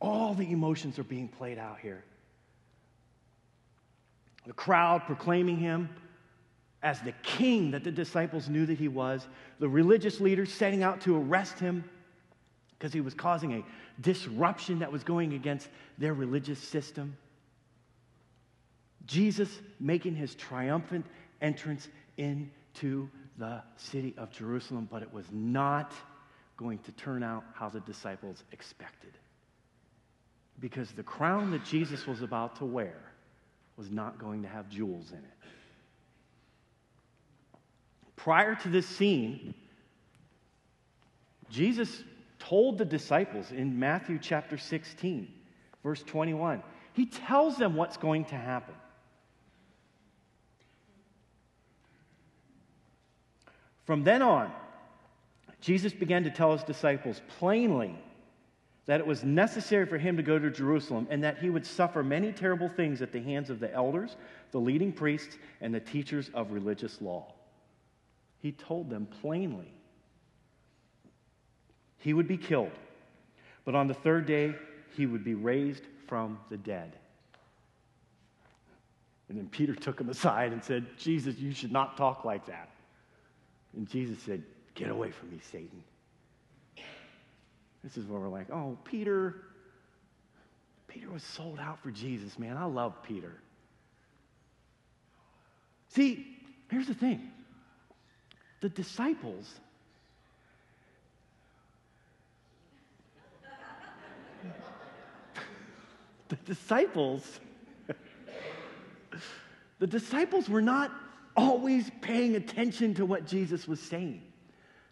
all 0.00 0.34
the 0.34 0.50
emotions 0.50 0.98
are 0.98 1.04
being 1.04 1.28
played 1.28 1.58
out 1.58 1.78
here. 1.80 2.02
The 4.46 4.52
crowd 4.52 5.02
proclaiming 5.06 5.58
him 5.58 5.90
as 6.82 7.00
the 7.00 7.12
king 7.22 7.72
that 7.72 7.84
the 7.84 7.90
disciples 7.90 8.48
knew 8.48 8.64
that 8.66 8.78
he 8.78 8.88
was, 8.88 9.26
the 9.58 9.68
religious 9.68 10.20
leaders 10.20 10.52
setting 10.52 10.82
out 10.82 11.00
to 11.02 11.16
arrest 11.16 11.58
him 11.58 11.84
because 12.78 12.92
he 12.92 13.00
was 13.00 13.14
causing 13.14 13.54
a 13.54 13.64
disruption 14.00 14.78
that 14.78 14.92
was 14.92 15.02
going 15.02 15.32
against 15.32 15.68
their 15.98 16.14
religious 16.14 16.60
system. 16.60 17.16
Jesus 19.06 19.48
making 19.80 20.14
his 20.14 20.34
triumphant 20.34 21.06
entrance 21.40 21.88
into 22.18 23.08
the 23.38 23.62
city 23.76 24.14
of 24.16 24.30
Jerusalem, 24.30 24.88
but 24.90 25.02
it 25.02 25.12
was 25.12 25.26
not 25.32 25.92
going 26.56 26.78
to 26.80 26.92
turn 26.92 27.22
out 27.22 27.44
how 27.54 27.68
the 27.68 27.80
disciples 27.80 28.44
expected. 28.52 29.12
Because 30.60 30.90
the 30.92 31.02
crown 31.02 31.50
that 31.52 31.64
Jesus 31.64 32.06
was 32.06 32.22
about 32.22 32.56
to 32.56 32.64
wear 32.64 33.00
was 33.76 33.90
not 33.90 34.18
going 34.18 34.42
to 34.42 34.48
have 34.48 34.68
jewels 34.68 35.10
in 35.12 35.18
it. 35.18 35.24
Prior 38.16 38.56
to 38.56 38.68
this 38.68 38.86
scene, 38.86 39.54
Jesus 41.48 42.02
told 42.38 42.78
the 42.78 42.84
disciples 42.84 43.52
in 43.52 43.78
Matthew 43.78 44.18
chapter 44.20 44.56
16, 44.56 45.28
verse 45.82 46.02
21. 46.02 46.62
He 46.92 47.06
tells 47.06 47.56
them 47.56 47.74
what's 47.74 47.96
going 47.96 48.24
to 48.26 48.34
happen. 48.34 48.74
From 53.84 54.04
then 54.04 54.20
on, 54.20 54.52
Jesus 55.60 55.92
began 55.92 56.24
to 56.24 56.30
tell 56.30 56.52
his 56.52 56.62
disciples 56.62 57.22
plainly 57.38 57.96
that 58.86 59.00
it 59.00 59.06
was 59.06 59.24
necessary 59.24 59.86
for 59.86 59.98
him 59.98 60.16
to 60.16 60.22
go 60.22 60.38
to 60.38 60.50
Jerusalem 60.50 61.06
and 61.10 61.22
that 61.24 61.38
he 61.38 61.50
would 61.50 61.66
suffer 61.66 62.02
many 62.02 62.32
terrible 62.32 62.68
things 62.68 63.02
at 63.02 63.12
the 63.12 63.20
hands 63.20 63.50
of 63.50 63.60
the 63.60 63.72
elders, 63.72 64.16
the 64.50 64.60
leading 64.60 64.92
priests, 64.92 65.36
and 65.60 65.74
the 65.74 65.80
teachers 65.80 66.30
of 66.34 66.52
religious 66.52 67.00
law. 67.00 67.32
He 68.40 68.52
told 68.52 68.88
them 68.88 69.06
plainly 69.20 69.72
he 71.98 72.12
would 72.12 72.28
be 72.28 72.36
killed, 72.36 72.72
but 73.64 73.74
on 73.74 73.86
the 73.86 73.94
third 73.94 74.26
day 74.26 74.54
he 74.96 75.06
would 75.06 75.24
be 75.24 75.34
raised 75.34 75.82
from 76.06 76.38
the 76.50 76.56
dead. 76.56 76.96
And 79.28 79.36
then 79.36 79.48
Peter 79.48 79.74
took 79.74 80.00
him 80.00 80.08
aside 80.08 80.52
and 80.52 80.64
said, 80.64 80.86
Jesus, 80.96 81.36
you 81.38 81.52
should 81.52 81.72
not 81.72 81.96
talk 81.96 82.24
like 82.24 82.46
that. 82.46 82.70
And 83.76 83.88
Jesus 83.88 84.18
said, 84.22 84.42
Get 84.74 84.90
away 84.90 85.10
from 85.10 85.30
me, 85.30 85.40
Satan. 85.50 85.82
This 87.82 87.96
is 87.96 88.06
where 88.06 88.20
we're 88.20 88.28
like, 88.28 88.50
oh, 88.50 88.78
Peter. 88.84 89.42
Peter 90.86 91.10
was 91.10 91.22
sold 91.22 91.58
out 91.58 91.82
for 91.82 91.90
Jesus, 91.90 92.38
man. 92.38 92.56
I 92.56 92.64
love 92.64 93.02
Peter. 93.02 93.34
See, 95.88 96.26
here's 96.70 96.86
the 96.86 96.94
thing 96.94 97.30
the 98.60 98.68
disciples. 98.68 99.52
The 106.28 106.36
disciples. 106.36 107.40
the 109.78 109.86
disciples 109.86 110.48
were 110.48 110.62
not 110.62 110.92
always 111.36 111.90
paying 112.00 112.36
attention 112.36 112.94
to 112.94 113.06
what 113.06 113.26
Jesus 113.26 113.68
was 113.68 113.80
saying. 113.80 114.22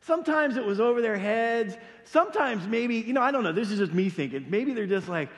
Sometimes 0.00 0.56
it 0.56 0.64
was 0.64 0.78
over 0.78 1.02
their 1.02 1.18
heads. 1.18 1.76
Sometimes 2.04 2.66
maybe, 2.66 2.96
you 2.96 3.12
know, 3.12 3.22
I 3.22 3.32
don't 3.32 3.42
know. 3.42 3.52
This 3.52 3.70
is 3.70 3.78
just 3.78 3.92
me 3.92 4.08
thinking. 4.08 4.46
Maybe 4.48 4.72
they're 4.72 4.86
just 4.86 5.08
like, 5.08 5.28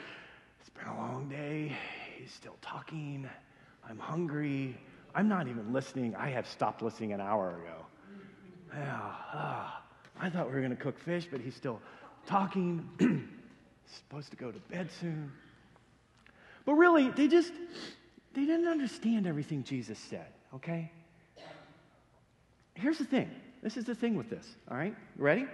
it's 0.60 0.68
been 0.70 0.86
a 0.86 0.96
long 0.96 1.28
day. 1.28 1.72
He's 2.18 2.32
still 2.32 2.56
talking. 2.60 3.28
I'm 3.88 3.98
hungry. 3.98 4.76
I'm 5.14 5.28
not 5.28 5.48
even 5.48 5.72
listening. 5.72 6.14
I 6.14 6.28
have 6.28 6.46
stopped 6.46 6.82
listening 6.82 7.12
an 7.12 7.20
hour 7.20 7.62
ago. 7.62 7.86
Yeah, 8.74 8.98
ah, 9.00 9.82
I 10.20 10.28
thought 10.28 10.48
we 10.48 10.52
were 10.52 10.60
going 10.60 10.76
to 10.76 10.76
cook 10.76 10.98
fish, 10.98 11.26
but 11.30 11.40
he's 11.40 11.54
still 11.54 11.80
talking. 12.26 12.86
supposed 13.96 14.30
to 14.30 14.36
go 14.36 14.50
to 14.50 14.58
bed 14.60 14.90
soon. 15.00 15.32
But 16.68 16.74
really, 16.74 17.08
they 17.08 17.28
just 17.28 17.50
they 18.34 18.44
didn't 18.44 18.68
understand 18.68 19.26
everything 19.26 19.64
Jesus 19.64 19.98
said, 19.98 20.26
okay? 20.56 20.92
Here's 22.74 22.98
the 22.98 23.06
thing 23.06 23.30
this 23.62 23.78
is 23.78 23.86
the 23.86 23.94
thing 23.94 24.16
with 24.16 24.28
this, 24.28 24.46
all 24.70 24.76
right? 24.76 24.94
Ready? 25.16 25.46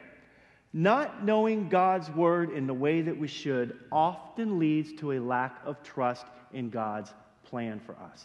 Not 0.72 1.24
knowing 1.24 1.68
God's 1.68 2.10
word 2.10 2.50
in 2.50 2.66
the 2.66 2.74
way 2.74 3.00
that 3.00 3.16
we 3.16 3.28
should 3.28 3.78
often 3.92 4.58
leads 4.58 4.92
to 4.94 5.12
a 5.12 5.20
lack 5.20 5.60
of 5.64 5.80
trust 5.84 6.26
in 6.52 6.68
God's 6.68 7.14
plan 7.44 7.78
for 7.78 7.92
us. 7.92 8.24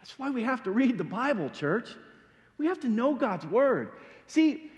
That's 0.00 0.18
why 0.18 0.28
we 0.28 0.42
have 0.42 0.62
to 0.64 0.70
read 0.70 0.98
the 0.98 1.04
Bible, 1.04 1.48
church. 1.48 1.88
We 2.58 2.66
have 2.66 2.80
to 2.80 2.90
know 2.90 3.14
God's 3.14 3.46
word. 3.46 3.92
See, 4.26 4.70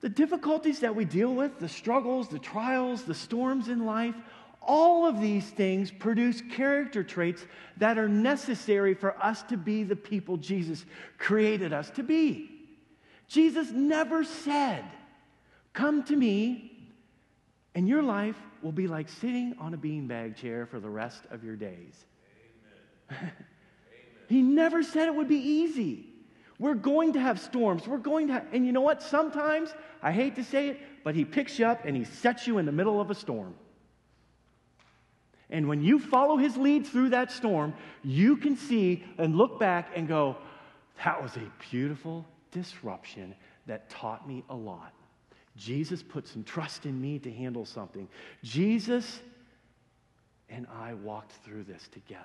the 0.00 0.08
difficulties 0.08 0.80
that 0.80 0.96
we 0.96 1.04
deal 1.04 1.34
with, 1.34 1.58
the 1.58 1.68
struggles, 1.68 2.28
the 2.28 2.38
trials, 2.38 3.02
the 3.02 3.14
storms 3.14 3.68
in 3.68 3.84
life, 3.84 4.16
all 4.66 5.06
of 5.06 5.20
these 5.20 5.48
things 5.48 5.90
produce 5.90 6.42
character 6.52 7.02
traits 7.02 7.44
that 7.78 7.98
are 7.98 8.08
necessary 8.08 8.94
for 8.94 9.16
us 9.22 9.42
to 9.44 9.56
be 9.56 9.82
the 9.82 9.96
people 9.96 10.36
Jesus 10.36 10.84
created 11.18 11.72
us 11.72 11.90
to 11.90 12.02
be. 12.02 12.50
Jesus 13.28 13.70
never 13.70 14.24
said, 14.24 14.84
Come 15.72 16.04
to 16.04 16.16
me, 16.16 16.90
and 17.74 17.88
your 17.88 18.02
life 18.02 18.36
will 18.62 18.72
be 18.72 18.86
like 18.86 19.08
sitting 19.08 19.54
on 19.58 19.74
a 19.74 19.78
beanbag 19.78 20.36
chair 20.36 20.66
for 20.66 20.78
the 20.78 20.90
rest 20.90 21.22
of 21.30 21.42
your 21.42 21.56
days. 21.56 22.04
he 24.28 24.42
never 24.42 24.82
said 24.82 25.08
it 25.08 25.14
would 25.14 25.28
be 25.28 25.36
easy. 25.36 26.06
We're 26.58 26.74
going 26.74 27.14
to 27.14 27.20
have 27.20 27.40
storms. 27.40 27.88
We're 27.88 27.98
going 27.98 28.28
to 28.28 28.34
have, 28.34 28.46
and 28.52 28.64
you 28.64 28.72
know 28.72 28.82
what? 28.82 29.02
Sometimes, 29.02 29.74
I 30.02 30.12
hate 30.12 30.36
to 30.36 30.44
say 30.44 30.68
it, 30.68 30.80
but 31.02 31.14
he 31.14 31.24
picks 31.24 31.58
you 31.58 31.66
up 31.66 31.84
and 31.84 31.96
he 31.96 32.04
sets 32.04 32.46
you 32.46 32.58
in 32.58 32.66
the 32.66 32.72
middle 32.72 33.00
of 33.00 33.10
a 33.10 33.14
storm. 33.14 33.54
And 35.52 35.68
when 35.68 35.82
you 35.82 35.98
follow 35.98 36.38
his 36.38 36.56
lead 36.56 36.86
through 36.86 37.10
that 37.10 37.30
storm, 37.30 37.74
you 38.02 38.38
can 38.38 38.56
see 38.56 39.04
and 39.18 39.36
look 39.36 39.60
back 39.60 39.90
and 39.94 40.08
go, 40.08 40.38
that 41.04 41.22
was 41.22 41.36
a 41.36 41.52
beautiful 41.70 42.26
disruption 42.50 43.34
that 43.66 43.90
taught 43.90 44.26
me 44.26 44.42
a 44.48 44.54
lot. 44.54 44.94
Jesus 45.56 46.02
put 46.02 46.26
some 46.26 46.42
trust 46.42 46.86
in 46.86 46.98
me 46.98 47.18
to 47.18 47.30
handle 47.30 47.66
something. 47.66 48.08
Jesus 48.42 49.20
and 50.48 50.66
I 50.74 50.94
walked 50.94 51.32
through 51.44 51.64
this 51.64 51.86
together. 51.88 52.22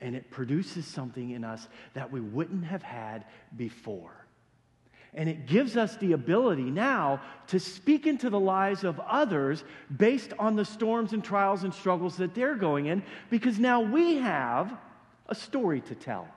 And 0.00 0.16
it 0.16 0.30
produces 0.30 0.86
something 0.86 1.30
in 1.30 1.44
us 1.44 1.68
that 1.92 2.10
we 2.10 2.20
wouldn't 2.20 2.64
have 2.64 2.82
had 2.82 3.26
before. 3.56 4.25
And 5.14 5.28
it 5.28 5.46
gives 5.46 5.76
us 5.76 5.96
the 5.96 6.12
ability 6.12 6.70
now 6.70 7.22
to 7.48 7.58
speak 7.58 8.06
into 8.06 8.28
the 8.28 8.40
lives 8.40 8.84
of 8.84 9.00
others 9.00 9.64
based 9.96 10.32
on 10.38 10.56
the 10.56 10.64
storms 10.64 11.12
and 11.12 11.24
trials 11.24 11.64
and 11.64 11.72
struggles 11.72 12.16
that 12.16 12.34
they're 12.34 12.56
going 12.56 12.86
in, 12.86 13.02
because 13.30 13.58
now 13.58 13.80
we 13.80 14.16
have 14.16 14.76
a 15.28 15.34
story 15.34 15.80
to 15.82 15.94
tell 15.94 16.28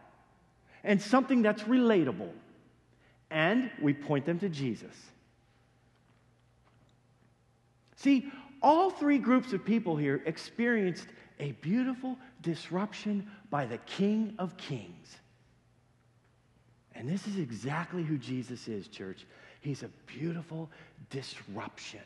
and 0.84 1.02
something 1.02 1.42
that's 1.42 1.64
relatable. 1.64 2.32
And 3.30 3.70
we 3.82 3.94
point 3.94 4.26
them 4.26 4.40
to 4.40 4.50
Jesus. 4.50 4.96
See, 7.98 8.32
all 8.62 8.90
three 8.90 9.18
groups 9.18 9.54
of 9.54 9.64
people 9.66 9.98
here 9.98 10.22
experienced 10.26 11.08
a 11.40 11.52
beautiful 11.54 12.18
disruption 12.42 13.30
by 13.50 13.66
the 13.66 13.78
King 13.80 14.36
of 14.40 14.58
Kings. 14.58 15.18
And 17.00 17.08
this 17.08 17.26
is 17.28 17.38
exactly 17.38 18.04
who 18.04 18.18
Jesus 18.18 18.68
is, 18.68 18.90
church. 18.90 19.26
He's 19.62 19.84
a 19.84 19.90
beautiful 20.06 20.70
disruption. 21.10 22.02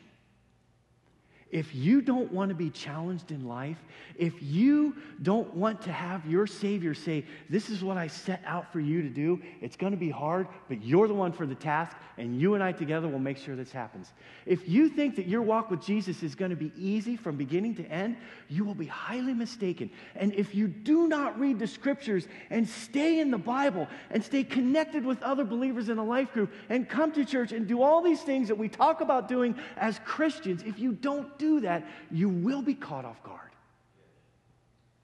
If 1.54 1.72
you 1.72 2.02
don't 2.02 2.32
want 2.32 2.48
to 2.48 2.54
be 2.56 2.68
challenged 2.68 3.30
in 3.30 3.46
life, 3.46 3.78
if 4.16 4.42
you 4.42 4.96
don't 5.22 5.54
want 5.54 5.80
to 5.82 5.92
have 5.92 6.26
your 6.26 6.48
Savior 6.48 6.94
say, 6.94 7.24
This 7.48 7.70
is 7.70 7.84
what 7.84 7.96
I 7.96 8.08
set 8.08 8.42
out 8.44 8.72
for 8.72 8.80
you 8.80 9.02
to 9.02 9.08
do, 9.08 9.40
it's 9.60 9.76
going 9.76 9.92
to 9.92 9.96
be 9.96 10.10
hard, 10.10 10.48
but 10.66 10.82
you're 10.82 11.06
the 11.06 11.14
one 11.14 11.30
for 11.30 11.46
the 11.46 11.54
task, 11.54 11.96
and 12.18 12.40
you 12.40 12.54
and 12.54 12.62
I 12.64 12.72
together 12.72 13.06
will 13.06 13.20
make 13.20 13.38
sure 13.38 13.54
this 13.54 13.70
happens. 13.70 14.12
If 14.46 14.68
you 14.68 14.88
think 14.88 15.14
that 15.14 15.28
your 15.28 15.42
walk 15.42 15.70
with 15.70 15.80
Jesus 15.80 16.24
is 16.24 16.34
going 16.34 16.50
to 16.50 16.56
be 16.56 16.72
easy 16.76 17.16
from 17.16 17.36
beginning 17.36 17.76
to 17.76 17.84
end, 17.84 18.16
you 18.48 18.64
will 18.64 18.74
be 18.74 18.86
highly 18.86 19.32
mistaken. 19.32 19.90
And 20.16 20.34
if 20.34 20.56
you 20.56 20.66
do 20.66 21.06
not 21.06 21.38
read 21.38 21.60
the 21.60 21.68
scriptures 21.68 22.26
and 22.50 22.68
stay 22.68 23.20
in 23.20 23.30
the 23.30 23.38
Bible 23.38 23.86
and 24.10 24.24
stay 24.24 24.42
connected 24.42 25.04
with 25.04 25.22
other 25.22 25.44
believers 25.44 25.88
in 25.88 25.98
a 25.98 26.04
life 26.04 26.32
group 26.32 26.52
and 26.68 26.88
come 26.88 27.12
to 27.12 27.24
church 27.24 27.52
and 27.52 27.68
do 27.68 27.80
all 27.80 28.02
these 28.02 28.22
things 28.22 28.48
that 28.48 28.58
we 28.58 28.68
talk 28.68 29.02
about 29.02 29.28
doing 29.28 29.54
as 29.76 30.00
Christians, 30.04 30.64
if 30.64 30.80
you 30.80 30.90
don't 30.90 31.38
do 31.38 31.43
do 31.44 31.60
that, 31.60 31.84
you 32.10 32.28
will 32.28 32.62
be 32.62 32.74
caught 32.74 33.04
off 33.04 33.22
guard. 33.22 33.40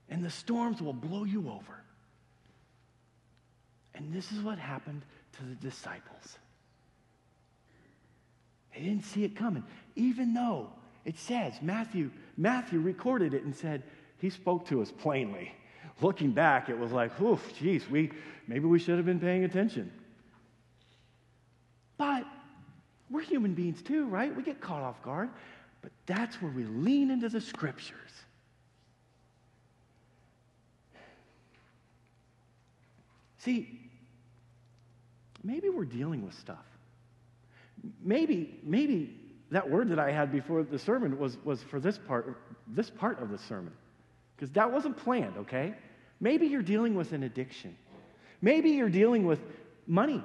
And 0.09 0.25
the 0.25 0.31
storms 0.31 0.81
will 0.83 0.93
blow 0.93 1.25
you 1.25 1.49
over. 1.49 1.77
And 3.95 4.13
this 4.13 4.33
is 4.33 4.41
what 4.41 4.59
happened 4.59 5.03
to 5.39 5.45
the 5.45 5.55
disciples. 5.55 6.39
They 8.75 8.83
didn't 8.83 9.05
see 9.05 9.25
it 9.25 9.37
coming, 9.37 9.65
even 9.95 10.33
though 10.35 10.71
it 11.05 11.19
says, 11.19 11.55
Matthew, 11.61 12.11
Matthew 12.37 12.81
recorded 12.81 13.35
it 13.35 13.45
and 13.45 13.55
said, 13.55 13.83
he 14.19 14.31
spoke 14.31 14.67
to 14.69 14.83
us 14.83 14.91
plainly. 14.91 15.53
Looking 16.01 16.33
back, 16.33 16.69
it 16.69 16.79
was 16.79 16.93
like, 16.93 17.21
oof, 17.21 17.43
geez, 17.59 17.89
we, 17.91 18.11
maybe 18.47 18.67
we 18.67 18.79
should 18.79 18.97
have 18.97 19.07
been 19.07 19.21
paying 19.21 19.45
attention. 19.45 19.93
But 21.99 22.25
we're 23.11 23.23
human 23.23 23.55
beings 23.55 23.83
too, 23.83 24.07
right? 24.07 24.35
We 24.35 24.43
get 24.43 24.61
caught 24.61 24.83
off 24.83 25.03
guard. 25.03 25.31
But 25.83 25.93
that's 26.07 26.41
where 26.43 26.51
we 26.51 26.65
lean 26.65 27.11
into 27.11 27.29
the 27.29 27.41
scriptures. 27.41 27.97
See, 33.39 33.81
maybe 35.43 35.71
we're 35.71 35.87
dealing 35.87 36.25
with 36.25 36.35
stuff. 36.35 36.65
Maybe, 38.03 38.59
maybe 38.63 39.19
that 39.51 39.69
word 39.69 39.89
that 39.89 39.99
I 39.99 40.13
had 40.13 40.31
before 40.31 40.63
the 40.63 40.79
sermon 40.79 41.19
was, 41.19 41.39
was 41.45 41.63
for 41.63 41.81
this 41.81 41.97
part, 41.97 42.37
this 42.69 42.91
part 42.91 43.23
of 43.23 43.31
the 43.31 43.39
sermon. 43.39 43.73
Because 44.37 44.51
that 44.53 44.71
wasn't 44.71 44.97
planned, 44.99 45.37
okay? 45.39 45.75
Maybe 46.21 46.47
you're 46.47 46.63
dealing 46.63 46.95
with 46.95 47.13
an 47.13 47.23
addiction. 47.23 47.77
Maybe 48.43 48.71
you're 48.71 48.91
dealing 48.91 49.25
with 49.27 49.41
money 49.87 50.23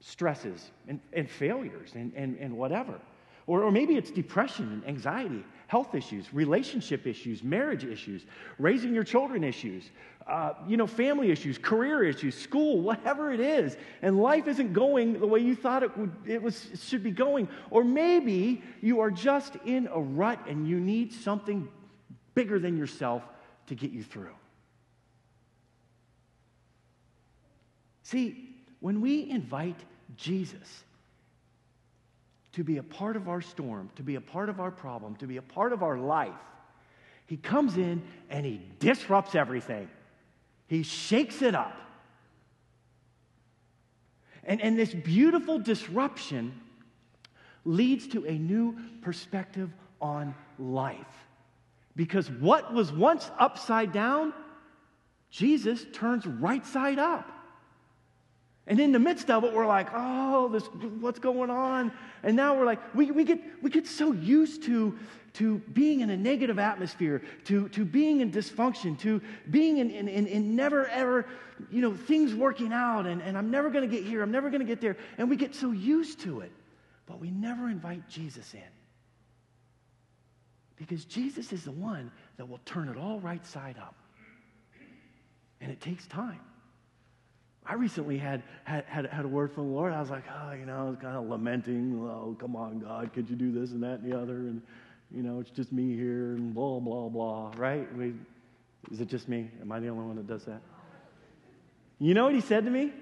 stresses 0.00 0.70
and, 0.88 1.00
and 1.12 1.30
failures 1.30 1.92
and, 1.94 2.12
and, 2.14 2.36
and 2.38 2.56
whatever. 2.56 3.00
Or, 3.52 3.64
or 3.64 3.70
maybe 3.70 3.96
it's 3.96 4.10
depression 4.10 4.72
and 4.72 4.88
anxiety, 4.88 5.44
health 5.66 5.94
issues, 5.94 6.32
relationship 6.32 7.06
issues, 7.06 7.42
marriage 7.42 7.84
issues, 7.84 8.24
raising 8.58 8.94
your 8.94 9.04
children 9.04 9.44
issues, 9.44 9.90
uh, 10.26 10.54
you 10.66 10.78
know, 10.78 10.86
family 10.86 11.30
issues, 11.30 11.58
career 11.58 12.02
issues, 12.02 12.34
school, 12.34 12.80
whatever 12.80 13.30
it 13.30 13.40
is, 13.40 13.76
and 14.00 14.18
life 14.18 14.48
isn't 14.48 14.72
going 14.72 15.20
the 15.20 15.26
way 15.26 15.40
you 15.40 15.54
thought 15.54 15.82
it, 15.82 15.94
would, 15.98 16.10
it, 16.26 16.42
was, 16.42 16.70
it 16.72 16.80
should 16.80 17.02
be 17.02 17.10
going. 17.10 17.46
Or 17.68 17.84
maybe 17.84 18.62
you 18.80 19.00
are 19.00 19.10
just 19.10 19.56
in 19.66 19.86
a 19.92 20.00
rut 20.00 20.38
and 20.48 20.66
you 20.66 20.80
need 20.80 21.12
something 21.12 21.68
bigger 22.34 22.58
than 22.58 22.78
yourself 22.78 23.22
to 23.66 23.74
get 23.74 23.90
you 23.90 24.02
through. 24.02 24.34
See, 28.02 28.56
when 28.80 29.02
we 29.02 29.28
invite 29.28 29.80
Jesus 30.16 30.84
to 32.52 32.62
be 32.62 32.76
a 32.76 32.82
part 32.82 33.16
of 33.16 33.28
our 33.28 33.40
storm, 33.40 33.90
to 33.96 34.02
be 34.02 34.16
a 34.16 34.20
part 34.20 34.48
of 34.48 34.60
our 34.60 34.70
problem, 34.70 35.16
to 35.16 35.26
be 35.26 35.38
a 35.38 35.42
part 35.42 35.72
of 35.72 35.82
our 35.82 35.98
life, 35.98 36.32
he 37.26 37.38
comes 37.38 37.78
in 37.78 38.02
and 38.28 38.44
he 38.44 38.60
disrupts 38.78 39.34
everything. 39.34 39.88
He 40.66 40.82
shakes 40.82 41.40
it 41.40 41.54
up. 41.54 41.74
And, 44.44 44.60
and 44.60 44.78
this 44.78 44.92
beautiful 44.92 45.58
disruption 45.58 46.60
leads 47.64 48.06
to 48.08 48.26
a 48.26 48.32
new 48.32 48.76
perspective 49.00 49.70
on 50.00 50.34
life. 50.58 50.98
Because 51.96 52.30
what 52.30 52.74
was 52.74 52.92
once 52.92 53.30
upside 53.38 53.92
down, 53.92 54.34
Jesus 55.30 55.86
turns 55.94 56.26
right 56.26 56.66
side 56.66 56.98
up. 56.98 57.31
And 58.66 58.78
in 58.78 58.92
the 58.92 58.98
midst 58.98 59.28
of 59.30 59.44
it, 59.44 59.52
we're 59.52 59.66
like, 59.66 59.88
oh, 59.92 60.48
this, 60.48 60.64
what's 61.00 61.18
going 61.18 61.50
on? 61.50 61.90
And 62.22 62.36
now 62.36 62.56
we're 62.56 62.66
like, 62.66 62.94
we, 62.94 63.10
we, 63.10 63.24
get, 63.24 63.40
we 63.60 63.70
get 63.70 63.88
so 63.88 64.12
used 64.12 64.62
to, 64.64 64.96
to 65.34 65.58
being 65.72 66.00
in 66.00 66.10
a 66.10 66.16
negative 66.16 66.58
atmosphere, 66.58 67.22
to, 67.46 67.68
to 67.70 67.84
being 67.84 68.20
in 68.20 68.30
dysfunction, 68.30 68.98
to 69.00 69.20
being 69.50 69.78
in, 69.78 69.90
in, 69.90 70.06
in, 70.06 70.26
in 70.26 70.54
never 70.54 70.86
ever, 70.88 71.26
you 71.70 71.80
know, 71.80 71.94
things 71.94 72.34
working 72.34 72.72
out, 72.72 73.06
and, 73.06 73.20
and 73.22 73.36
I'm 73.36 73.50
never 73.50 73.68
going 73.68 73.88
to 73.88 73.94
get 73.94 74.06
here, 74.06 74.22
I'm 74.22 74.30
never 74.30 74.48
going 74.48 74.60
to 74.60 74.66
get 74.66 74.80
there. 74.80 74.96
And 75.18 75.28
we 75.28 75.36
get 75.36 75.54
so 75.56 75.72
used 75.72 76.20
to 76.20 76.40
it, 76.40 76.52
but 77.06 77.18
we 77.18 77.30
never 77.30 77.68
invite 77.68 78.08
Jesus 78.08 78.54
in. 78.54 78.60
Because 80.76 81.04
Jesus 81.04 81.52
is 81.52 81.64
the 81.64 81.72
one 81.72 82.12
that 82.36 82.48
will 82.48 82.60
turn 82.64 82.88
it 82.88 82.96
all 82.96 83.18
right 83.20 83.44
side 83.44 83.76
up. 83.78 83.94
And 85.60 85.70
it 85.70 85.80
takes 85.80 86.06
time. 86.06 86.40
I 87.64 87.74
recently 87.74 88.18
had, 88.18 88.42
had, 88.64 88.84
had, 88.86 89.06
had, 89.06 89.24
a 89.24 89.28
word 89.28 89.52
from 89.52 89.68
the 89.68 89.72
Lord. 89.72 89.92
I 89.92 90.00
was 90.00 90.10
like, 90.10 90.24
oh, 90.28 90.52
you 90.52 90.66
know, 90.66 90.78
I 90.78 90.82
was 90.82 90.96
kind 90.96 91.16
of 91.16 91.28
lamenting, 91.28 91.96
oh, 92.02 92.36
come 92.38 92.56
on, 92.56 92.80
God, 92.80 93.12
could 93.12 93.30
you 93.30 93.36
do 93.36 93.52
this 93.52 93.70
and 93.70 93.82
that 93.84 94.00
and 94.00 94.12
the 94.12 94.18
other? 94.18 94.34
And, 94.34 94.62
you 95.14 95.22
know, 95.22 95.38
it's 95.38 95.50
just 95.50 95.70
me 95.70 95.94
here 95.94 96.34
and 96.34 96.52
blah, 96.52 96.80
blah, 96.80 97.08
blah, 97.08 97.52
right? 97.56 97.94
We, 97.96 98.14
is 98.90 99.00
it 99.00 99.06
just 99.06 99.28
me? 99.28 99.48
Am 99.60 99.70
I 99.70 99.78
the 99.78 99.88
only 99.88 100.04
one 100.04 100.16
that 100.16 100.26
does 100.26 100.44
that? 100.46 100.60
You 102.00 102.14
know 102.14 102.24
what 102.24 102.34
he 102.34 102.40
said 102.40 102.64
to 102.64 102.70
me? 102.70 102.92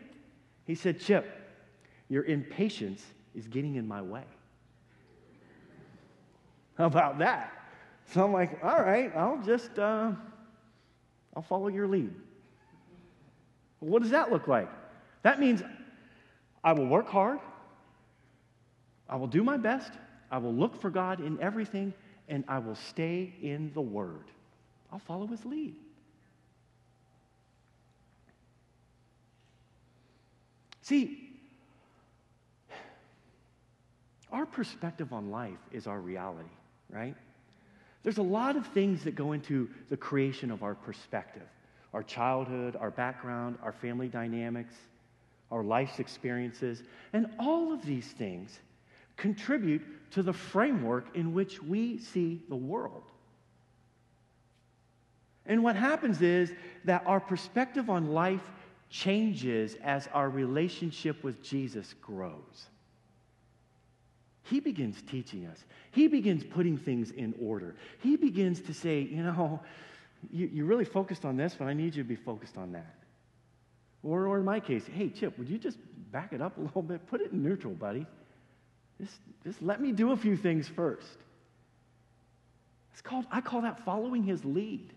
He 0.66 0.74
said, 0.74 1.00
Chip, 1.00 1.26
your 2.10 2.24
impatience 2.24 3.02
is 3.34 3.46
getting 3.46 3.76
in 3.76 3.88
my 3.88 4.02
way. 4.02 4.24
How 6.76 6.84
about 6.84 7.18
that? 7.20 7.52
So 8.12 8.24
I'm 8.24 8.32
like, 8.32 8.62
all 8.62 8.82
right, 8.82 9.14
I'll 9.16 9.40
just, 9.42 9.78
uh, 9.78 10.12
I'll 11.34 11.42
follow 11.42 11.68
your 11.68 11.86
lead. 11.86 12.12
What 13.80 14.02
does 14.02 14.10
that 14.10 14.30
look 14.30 14.46
like? 14.46 14.68
That 15.22 15.40
means 15.40 15.62
I 16.62 16.72
will 16.72 16.86
work 16.86 17.08
hard, 17.08 17.40
I 19.08 19.16
will 19.16 19.26
do 19.26 19.42
my 19.42 19.56
best, 19.56 19.92
I 20.30 20.38
will 20.38 20.54
look 20.54 20.80
for 20.80 20.90
God 20.90 21.20
in 21.20 21.40
everything, 21.40 21.92
and 22.28 22.44
I 22.46 22.58
will 22.58 22.76
stay 22.76 23.34
in 23.42 23.72
the 23.74 23.80
Word. 23.80 24.24
I'll 24.92 24.98
follow 25.00 25.26
His 25.26 25.44
lead. 25.44 25.74
See, 30.82 31.30
our 34.30 34.46
perspective 34.46 35.12
on 35.12 35.30
life 35.30 35.58
is 35.72 35.86
our 35.86 36.00
reality, 36.00 36.48
right? 36.90 37.16
There's 38.02 38.18
a 38.18 38.22
lot 38.22 38.56
of 38.56 38.66
things 38.68 39.04
that 39.04 39.14
go 39.14 39.32
into 39.32 39.68
the 39.88 39.96
creation 39.96 40.50
of 40.50 40.62
our 40.62 40.74
perspective 40.74 41.46
our 41.92 42.02
childhood, 42.02 42.76
our 42.76 42.90
background, 42.90 43.58
our 43.62 43.72
family 43.72 44.08
dynamics, 44.08 44.74
our 45.50 45.62
life's 45.62 45.98
experiences. 45.98 46.82
And 47.12 47.26
all 47.38 47.72
of 47.72 47.84
these 47.84 48.06
things 48.06 48.60
contribute 49.16 49.82
to 50.12 50.22
the 50.22 50.32
framework 50.32 51.14
in 51.14 51.34
which 51.34 51.62
we 51.62 51.98
see 51.98 52.40
the 52.48 52.56
world. 52.56 53.02
And 55.46 55.64
what 55.64 55.76
happens 55.76 56.22
is 56.22 56.52
that 56.84 57.02
our 57.06 57.20
perspective 57.20 57.90
on 57.90 58.12
life 58.12 58.50
changes 58.88 59.76
as 59.82 60.08
our 60.12 60.28
relationship 60.28 61.22
with 61.24 61.42
Jesus 61.42 61.94
grows. 62.00 62.66
He 64.44 64.58
begins 64.58 65.02
teaching 65.02 65.46
us. 65.46 65.64
He 65.92 66.08
begins 66.08 66.44
putting 66.44 66.76
things 66.76 67.10
in 67.12 67.34
order. 67.40 67.76
He 68.00 68.16
begins 68.16 68.60
to 68.62 68.74
say, 68.74 69.00
you 69.00 69.22
know, 69.22 69.60
you, 70.30 70.50
you 70.52 70.64
really 70.64 70.84
focused 70.84 71.24
on 71.24 71.36
this, 71.36 71.54
but 71.58 71.66
I 71.66 71.72
need 71.72 71.94
you 71.94 72.02
to 72.02 72.08
be 72.08 72.16
focused 72.16 72.56
on 72.56 72.72
that. 72.72 72.94
Or, 74.02 74.26
or 74.26 74.38
in 74.38 74.44
my 74.44 74.60
case, 74.60 74.84
hey, 74.86 75.10
Chip, 75.10 75.38
would 75.38 75.48
you 75.48 75.58
just 75.58 75.78
back 76.12 76.32
it 76.32 76.40
up 76.40 76.56
a 76.58 76.60
little 76.62 76.82
bit? 76.82 77.06
Put 77.06 77.20
it 77.20 77.32
in 77.32 77.42
neutral, 77.42 77.74
buddy. 77.74 78.06
Just, 79.00 79.16
just 79.44 79.62
let 79.62 79.80
me 79.80 79.92
do 79.92 80.12
a 80.12 80.16
few 80.16 80.36
things 80.36 80.68
first. 80.68 81.16
It's 82.92 83.00
called, 83.00 83.24
I 83.30 83.40
call 83.40 83.62
that 83.62 83.84
following 83.84 84.22
his 84.22 84.44
lead. 84.44 84.92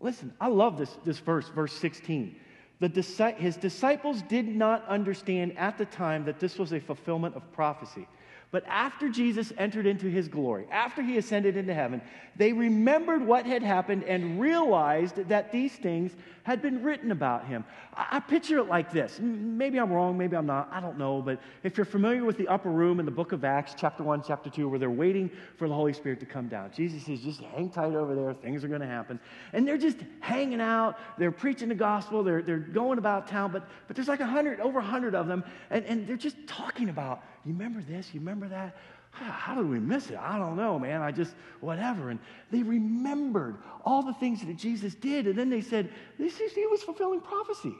Listen, 0.00 0.32
I 0.40 0.48
love 0.48 0.76
this, 0.76 0.90
this 1.04 1.18
verse, 1.18 1.48
verse 1.48 1.72
16. 1.72 2.36
The, 2.80 3.34
his 3.38 3.56
disciples 3.56 4.22
did 4.22 4.46
not 4.46 4.86
understand 4.86 5.56
at 5.56 5.78
the 5.78 5.86
time 5.86 6.24
that 6.24 6.40
this 6.40 6.58
was 6.58 6.72
a 6.72 6.80
fulfillment 6.80 7.36
of 7.36 7.52
prophecy. 7.52 8.06
But 8.54 8.64
after 8.68 9.08
Jesus 9.08 9.52
entered 9.58 9.84
into 9.84 10.06
his 10.06 10.28
glory, 10.28 10.66
after 10.70 11.02
he 11.02 11.18
ascended 11.18 11.56
into 11.56 11.74
heaven, 11.74 12.00
they 12.36 12.52
remembered 12.52 13.26
what 13.26 13.46
had 13.46 13.64
happened 13.64 14.04
and 14.04 14.40
realized 14.40 15.16
that 15.28 15.50
these 15.50 15.72
things 15.72 16.12
had 16.44 16.62
been 16.62 16.84
written 16.84 17.10
about 17.10 17.48
him. 17.48 17.64
I, 17.96 18.06
I, 18.12 18.20
picture 18.20 18.58
it 18.58 18.68
like 18.68 18.92
this. 18.92 19.18
Maybe 19.18 19.80
I'm 19.80 19.92
wrong, 19.92 20.16
maybe 20.16 20.36
I'm 20.36 20.46
not, 20.46 20.68
I 20.70 20.80
don't 20.80 20.98
know. 20.98 21.20
But 21.20 21.40
if 21.64 21.76
you're 21.76 21.84
familiar 21.84 22.24
with 22.24 22.38
the 22.38 22.46
upper 22.46 22.70
room 22.70 23.00
in 23.00 23.06
the 23.06 23.10
book 23.10 23.32
of 23.32 23.44
Acts, 23.44 23.74
chapter 23.76 24.04
1, 24.04 24.22
chapter 24.24 24.50
2, 24.50 24.68
where 24.68 24.78
they're 24.78 24.88
waiting 24.88 25.32
for 25.56 25.66
the 25.66 25.74
Holy 25.74 25.92
Spirit 25.92 26.20
to 26.20 26.26
come 26.26 26.46
down, 26.46 26.70
Jesus 26.72 27.06
says, 27.06 27.22
just 27.22 27.40
hang 27.40 27.70
tight 27.70 27.96
over 27.96 28.14
there, 28.14 28.32
things 28.34 28.62
are 28.62 28.68
going 28.68 28.82
to 28.82 28.86
happen. 28.86 29.18
And 29.52 29.66
they're 29.66 29.76
just 29.76 29.98
hanging 30.20 30.60
out, 30.60 30.96
they're 31.18 31.32
preaching 31.32 31.70
the 31.70 31.74
gospel, 31.74 32.22
they're, 32.22 32.42
they're 32.42 32.58
going 32.58 32.98
about 32.98 33.26
town, 33.26 33.50
but, 33.50 33.68
but 33.88 33.96
there's 33.96 34.06
like 34.06 34.20
a 34.20 34.26
hundred, 34.26 34.60
over 34.60 34.78
a 34.78 34.84
hundred 34.84 35.16
of 35.16 35.26
them, 35.26 35.42
and, 35.70 35.84
and 35.86 36.06
they're 36.06 36.16
just 36.16 36.36
talking 36.46 36.88
about 36.88 37.24
you 37.44 37.52
remember 37.52 37.82
this? 37.82 38.12
You 38.12 38.20
remember 38.20 38.48
that? 38.48 38.76
How 39.10 39.54
did 39.54 39.68
we 39.68 39.78
miss 39.78 40.10
it? 40.10 40.18
I 40.18 40.38
don't 40.38 40.56
know, 40.56 40.78
man. 40.78 41.00
I 41.00 41.12
just, 41.12 41.34
whatever. 41.60 42.10
And 42.10 42.18
they 42.50 42.62
remembered 42.62 43.58
all 43.84 44.02
the 44.02 44.14
things 44.14 44.44
that 44.44 44.56
Jesus 44.56 44.94
did. 44.94 45.26
And 45.28 45.38
then 45.38 45.50
they 45.50 45.60
said, 45.60 45.90
this 46.18 46.40
is, 46.40 46.52
he 46.52 46.66
was 46.66 46.82
fulfilling 46.82 47.20
prophecy. 47.20 47.74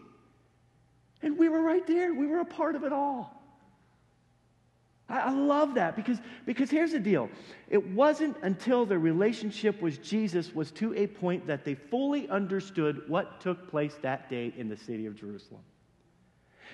And 1.23 1.37
we 1.37 1.49
were 1.49 1.63
right 1.63 1.85
there. 1.87 2.15
We 2.15 2.27
were 2.27 2.41
a 2.41 2.45
part 2.45 2.77
of 2.77 2.85
it 2.85 2.93
all. 2.93 3.43
I, 5.09 5.21
I 5.21 5.31
love 5.31 5.75
that 5.75 5.97
because, 5.97 6.19
because 6.47 6.71
here's 6.71 6.93
the 6.93 7.01
deal. 7.01 7.29
It 7.69 7.85
wasn't 7.85 8.37
until 8.43 8.87
their 8.87 9.01
relationship 9.01 9.83
with 9.83 10.03
Jesus 10.03 10.55
was 10.55 10.71
to 10.73 10.95
a 10.95 11.09
point 11.09 11.47
that 11.49 11.65
they 11.65 11.75
fully 11.75 12.29
understood 12.29 13.03
what 13.09 13.41
took 13.41 13.69
place 13.69 13.97
that 14.03 14.31
day 14.31 14.53
in 14.57 14.69
the 14.69 14.77
city 14.77 15.07
of 15.07 15.17
Jerusalem. 15.17 15.63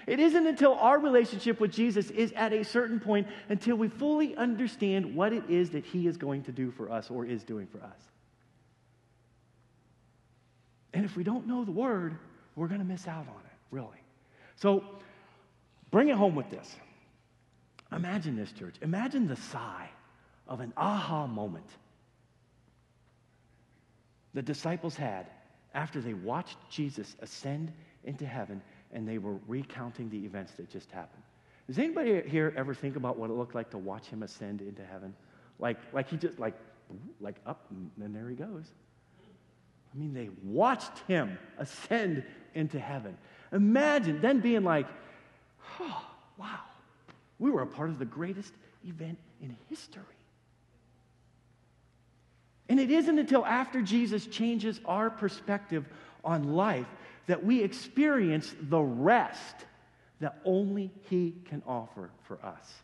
It 0.07 0.19
isn't 0.21 0.47
until 0.47 0.75
our 0.75 0.99
relationship 0.99 1.61
with 1.61 1.73
Jesus 1.73 2.11
is 2.11 2.33
at 2.33 2.53
a 2.53 2.65
certain 2.65 3.01
point 3.01 3.29
until 3.49 3.77
we 3.77 3.89
fully 3.89 4.37
understand 4.37 5.15
what 5.15 5.33
it 5.33 5.49
is 5.49 5.71
that 5.71 5.85
He 5.85 6.07
is 6.07 6.17
going 6.17 6.43
to 6.45 6.53
do 6.53 6.71
for 6.71 6.91
us 6.91 7.11
or 7.11 7.25
is 7.25 7.45
doing 7.45 7.67
for 7.67 7.79
us. 7.83 7.99
And 10.93 11.05
if 11.05 11.17
we 11.17 11.23
don't 11.23 11.47
know 11.47 11.65
the 11.65 11.73
Word, 11.73 12.19
we're 12.57 12.69
going 12.69 12.81
to 12.81 12.87
miss 12.87 13.07
out 13.07 13.27
on 13.29 13.41
it, 13.45 13.59
really. 13.71 13.89
So 14.57 14.85
bring 15.91 16.09
it 16.09 16.17
home 16.17 16.35
with 16.35 16.51
this. 16.51 16.77
Imagine 17.93 18.37
this, 18.37 18.53
church. 18.53 18.77
Imagine 18.83 19.27
the 19.27 19.37
sigh 19.37 19.89
of 20.47 20.61
an 20.61 20.73
aha 20.77 21.27
moment 21.27 21.67
the 24.35 24.43
disciples 24.43 24.95
had 24.95 25.27
after 25.75 26.01
they 26.01 26.15
watched 26.15 26.57
Jesus 26.71 27.17
ascend 27.21 27.73
into 28.05 28.27
heaven 28.27 28.63
and 28.93 29.07
they 29.09 29.19
were 29.19 29.37
recounting 29.47 30.11
the 30.11 30.25
events 30.25 30.53
that 30.53 30.71
just 30.71 30.91
happened. 30.91 31.23
Does 31.67 31.79
anybody 31.79 32.23
here 32.29 32.53
ever 32.57 32.75
think 32.75 32.97
about 32.97 33.17
what 33.17 33.31
it 33.31 33.35
looked 33.35 33.55
like 33.55 33.71
to 33.71 33.79
watch 33.79 34.07
him 34.07 34.23
ascend 34.23 34.61
into 34.61 34.85
heaven? 34.85 35.15
Like, 35.59 35.79
like 35.93 36.09
he 36.09 36.17
just, 36.17 36.39
like, 36.39 36.55
like 37.21 37.37
up, 37.47 37.67
and 37.71 37.91
then 37.97 38.13
there 38.13 38.29
he 38.29 38.35
goes. 38.35 38.67
I 39.95 39.99
mean, 39.99 40.13
they 40.13 40.31
watched 40.43 40.99
him 41.07 41.39
ascend 41.59 42.25
into 42.55 42.79
heaven. 42.79 43.17
Imagine 43.53 44.21
then 44.21 44.41
being 44.41 44.65
like, 44.65 44.87
oh, 45.81 46.05
wow, 46.37 46.61
we 47.39 47.51
were 47.51 47.63
a 47.63 47.67
part 47.67 47.91
of 47.91 47.99
the 47.99 48.05
greatest 48.05 48.53
event 48.85 49.19
in 49.41 49.57
history. 49.69 50.03
And 52.69 52.79
it 52.79 52.91
isn't 52.91 53.19
until 53.19 53.45
after 53.45 53.83
Jesus 53.83 54.27
changes 54.27 54.81
our 54.85 55.11
perspective 55.11 55.87
on 56.25 56.55
life 56.55 56.87
that 57.31 57.45
we 57.45 57.63
experience 57.63 58.53
the 58.61 58.81
rest 58.81 59.55
that 60.19 60.41
only 60.45 60.91
He 61.09 61.37
can 61.45 61.63
offer 61.65 62.11
for 62.25 62.45
us. 62.45 62.75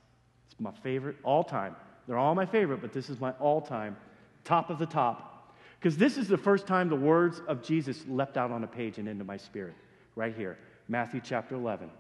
It's 0.47 0.61
my 0.61 0.71
favorite 0.85 1.17
all 1.25 1.43
time. 1.43 1.75
They're 2.07 2.17
all 2.17 2.37
my 2.37 2.47
favorite, 2.47 2.81
but 2.81 2.93
this 2.93 3.11
is 3.11 3.19
my 3.19 3.33
all 3.33 3.61
time, 3.61 3.97
top 4.45 4.71
of 4.71 4.79
the 4.79 4.87
top. 4.87 5.53
Because 5.81 5.97
this 5.97 6.17
is 6.17 6.29
the 6.29 6.39
first 6.39 6.65
time 6.69 6.89
the 6.89 6.95
words 6.95 7.43
of 7.49 7.61
Jesus 7.61 8.05
leapt 8.09 8.37
out 8.37 8.53
on 8.53 8.63
a 8.63 8.69
page 8.69 8.99
and 8.99 9.09
into 9.09 9.25
my 9.25 9.37
spirit, 9.37 9.75
right 10.15 10.35
here. 10.35 10.57
Matthew 10.87 11.21
chapter 11.25 11.57
11. 11.57 11.91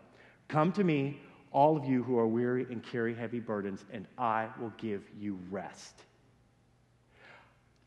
Come 0.46 0.70
to 0.74 0.84
me, 0.84 1.20
all 1.50 1.76
of 1.76 1.84
you 1.84 2.04
who 2.04 2.16
are 2.16 2.28
weary 2.28 2.64
and 2.70 2.80
carry 2.80 3.12
heavy 3.12 3.40
burdens, 3.40 3.84
and 3.92 4.06
I 4.16 4.50
will 4.60 4.72
give 4.78 5.02
you 5.18 5.36
rest. 5.50 5.96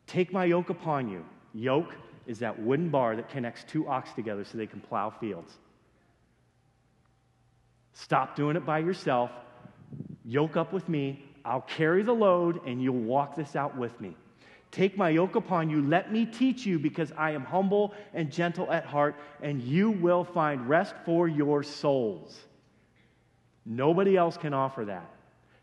Take 0.06 0.34
my 0.34 0.44
yoke 0.44 0.70
upon 0.70 1.08
you. 1.08 1.24
Yoke 1.54 1.96
is 2.28 2.40
that 2.40 2.60
wooden 2.60 2.90
bar 2.90 3.16
that 3.16 3.30
connects 3.30 3.64
two 3.64 3.88
ox 3.88 4.12
together 4.14 4.44
so 4.44 4.58
they 4.58 4.68
can 4.68 4.80
plow 4.80 5.10
fields. 5.10 5.54
Stop 7.94 8.36
doing 8.36 8.56
it 8.56 8.66
by 8.66 8.80
yourself. 8.80 9.32
Yoke 10.24 10.56
up 10.58 10.72
with 10.72 10.88
me. 10.88 11.26
I'll 11.44 11.62
carry 11.62 12.04
the 12.04 12.14
load, 12.14 12.66
and 12.66 12.82
you'll 12.82 12.96
walk 12.96 13.36
this 13.36 13.56
out 13.56 13.78
with 13.78 14.00
me. 14.00 14.16
Take 14.72 14.98
my 14.98 15.10
yoke 15.10 15.36
upon 15.36 15.70
you. 15.70 15.82
Let 15.82 16.12
me 16.12 16.26
teach 16.26 16.66
you, 16.66 16.78
because 16.78 17.12
I 17.18 17.32
am 17.32 17.44
humble 17.44 17.94
and 18.14 18.32
gentle 18.32 18.72
at 18.72 18.86
heart, 18.86 19.16
and 19.42 19.62
you 19.62 19.90
will 19.90 20.24
find 20.24 20.70
rest 20.70 20.94
for 21.06 21.28
your 21.28 21.64
souls. 21.64 22.40
Nobody 23.66 24.16
else 24.16 24.38
can 24.38 24.54
offer 24.54 24.86
that. 24.86 25.10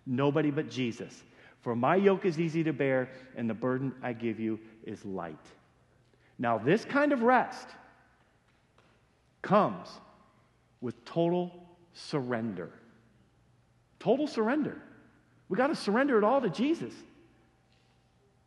Nobody 0.07 0.51
but 0.51 0.69
Jesus. 0.69 1.23
For 1.61 1.77
my 1.77 1.97
yoke 1.97 2.25
is 2.25 2.41
easy 2.41 2.65
to 2.65 2.73
bear, 2.73 3.09
and 3.37 3.49
the 3.49 3.55
burden 3.55 3.95
I 4.03 4.13
give 4.13 4.41
you 4.41 4.59
is 4.85 5.05
light. 5.05 5.37
Now, 6.39 6.59
this 6.59 6.85
kind 6.85 7.13
of 7.13 7.23
rest 7.23 7.69
comes 9.43 9.89
with 10.81 11.05
total 11.05 11.53
surrender. 11.95 12.71
Total 13.99 14.27
surrender. 14.27 14.81
We 15.49 15.57
got 15.57 15.69
to 15.69 15.77
surrender 15.77 16.19
it 16.19 16.25
all 16.25 16.41
to 16.41 16.51
Jesus. 16.51 16.93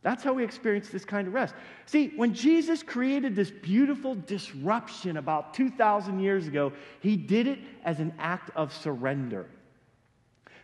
That's 0.02 0.24
how 0.24 0.32
we 0.32 0.44
experience 0.44 0.88
this 0.88 1.04
kind 1.04 1.28
of 1.28 1.34
rest. 1.34 1.54
See, 1.84 2.12
when 2.16 2.32
Jesus 2.32 2.82
created 2.82 3.36
this 3.36 3.50
beautiful 3.50 4.14
disruption 4.14 5.18
about 5.18 5.52
2,000 5.52 6.20
years 6.20 6.46
ago, 6.46 6.72
he 7.00 7.16
did 7.16 7.46
it 7.46 7.58
as 7.84 8.00
an 8.00 8.14
act 8.18 8.50
of 8.56 8.72
surrender. 8.72 9.46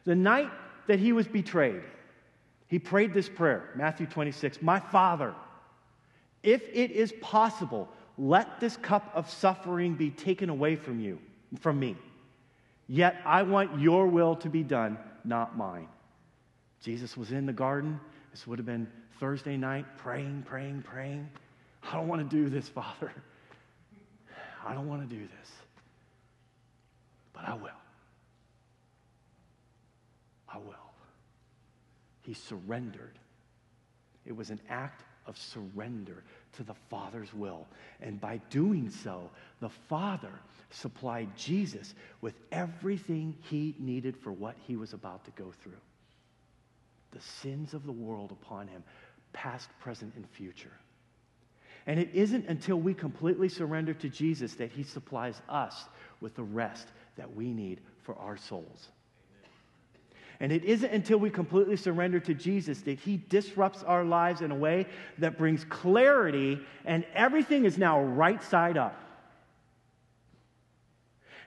The 0.05 0.15
night 0.15 0.51
that 0.87 0.99
he 0.99 1.13
was 1.13 1.27
betrayed, 1.27 1.83
he 2.69 2.79
prayed 2.79 3.13
this 3.13 3.29
prayer, 3.29 3.71
Matthew 3.75 4.07
26 4.07 4.63
My 4.63 4.81
Father, 4.81 5.35
if 6.47 6.63
it 6.73 6.93
is 6.93 7.13
possible, 7.21 7.89
let 8.17 8.61
this 8.61 8.77
cup 8.77 9.11
of 9.15 9.29
suffering 9.29 9.95
be 9.95 10.11
taken 10.11 10.49
away 10.49 10.77
from 10.77 11.01
you, 11.01 11.19
from 11.59 11.81
me. 11.81 11.97
Yet 12.87 13.21
I 13.25 13.43
want 13.43 13.81
your 13.81 14.07
will 14.07 14.37
to 14.37 14.49
be 14.49 14.63
done, 14.63 14.97
not 15.25 15.59
mine. 15.59 15.89
Jesus 16.81 17.17
was 17.17 17.33
in 17.33 17.47
the 17.47 17.53
garden. 17.53 17.99
This 18.31 18.47
would 18.47 18.61
have 18.61 18.67
been 18.67 18.87
Thursday 19.19 19.57
night, 19.57 19.87
praying, 19.99 20.45
praying, 20.47 20.83
praying. 20.83 21.29
I 21.83 21.95
don't 21.95 22.07
want 22.07 22.31
to 22.31 22.37
do 22.37 22.49
this, 22.49 22.69
Father. 22.69 23.13
I 24.65 24.73
don't 24.73 24.89
want 24.89 25.09
to 25.09 25.13
do 25.13 25.23
this. 25.23 25.51
But 27.33 27.49
I 27.49 27.55
will. 27.55 27.71
I 30.49 30.59
will. 30.59 30.75
He 32.23 32.35
surrendered. 32.35 33.19
It 34.25 34.37
was 34.37 34.51
an 34.51 34.61
act 34.69 35.03
of 35.27 35.37
surrender 35.37 36.23
to 36.57 36.63
the 36.63 36.75
Father's 36.91 37.33
will. 37.35 37.67
And 38.01 38.21
by 38.21 38.39
doing 38.51 38.91
so, 38.91 39.31
the 39.61 39.69
Father 39.69 40.33
supplied 40.71 41.29
Jesus 41.37 41.95
with 42.21 42.35
everything 42.53 43.37
he 43.43 43.75
needed 43.79 44.17
for 44.17 44.33
what 44.33 44.57
he 44.67 44.77
was 44.77 44.93
about 44.93 45.25
to 45.25 45.31
go 45.33 45.53
through. 45.63 45.73
The 47.13 47.21
sins 47.21 47.75
of 47.75 47.87
the 47.87 47.93
world 47.93 48.33
upon 48.33 48.69
him, 48.69 48.83
past, 49.33 49.69
present, 49.81 50.15
and 50.17 50.29
future. 50.31 50.73
And 51.87 52.01
it 52.01 52.11
isn't 52.13 52.49
until 52.49 52.77
we 52.81 52.95
completely 52.95 53.49
surrender 53.49 53.95
to 53.95 54.09
Jesus 54.09 54.55
that 54.55 54.73
he 54.73 54.83
supplies 54.83 55.41
us 55.49 55.85
with 56.21 56.35
the 56.35 56.43
rest 56.43 56.89
that 57.17 57.35
we 57.35 57.53
need 57.53 57.81
for 58.03 58.17
our 58.17 58.37
souls. 58.37 58.89
And 60.41 60.53
it 60.53 60.65
isn't 60.65 60.93
until 60.93 61.19
we 61.19 61.31
completely 61.31 61.77
surrender 61.77 62.21
to 62.21 62.35
Jesus 62.35 62.81
that 62.83 62.99
He 62.99 63.17
disrupts 63.29 63.83
our 63.83 64.05
lives 64.05 64.43
in 64.43 64.51
a 64.51 64.55
way 64.55 64.87
that 65.19 65.39
brings 65.39 65.65
clarity 65.65 66.61
and 66.85 67.05
everything 67.15 67.65
is 67.65 67.79
now 67.79 68.03
right 68.03 68.43
side 68.43 68.77
up. 68.77 69.01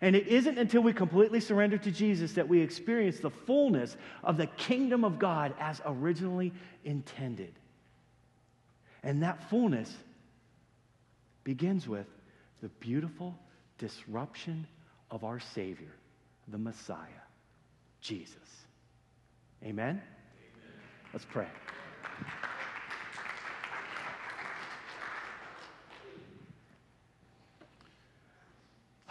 And 0.02 0.16
it 0.16 0.28
isn't 0.28 0.58
until 0.58 0.82
we 0.82 0.94
completely 0.94 1.42
surrender 1.42 1.78
to 1.78 1.92
Jesus 1.92 2.34
that 2.34 2.48
we 2.48 2.62
experience 2.62 3.20
the 3.20 3.30
fullness 3.30 3.98
of 4.24 4.38
the 4.38 4.48
kingdom 4.48 5.04
of 5.04 5.20
God 5.20 5.54
as 5.60 5.82
originally 5.86 6.54
intended. 6.86 7.54
And 9.04 9.24
that 9.24 9.50
fullness 9.50 9.94
begins 11.44 11.88
with 11.88 12.08
the 12.62 12.70
beautiful 12.80 13.38
disruption 13.78 14.68
of 15.12 15.24
our 15.24 15.40
Savior, 15.40 15.94
the 16.48 16.58
Messiah, 16.58 17.06
Jesus. 18.02 18.36
Amen? 19.64 19.90
Amen. 19.90 20.02
Let's 21.14 21.26
pray. 21.26 21.48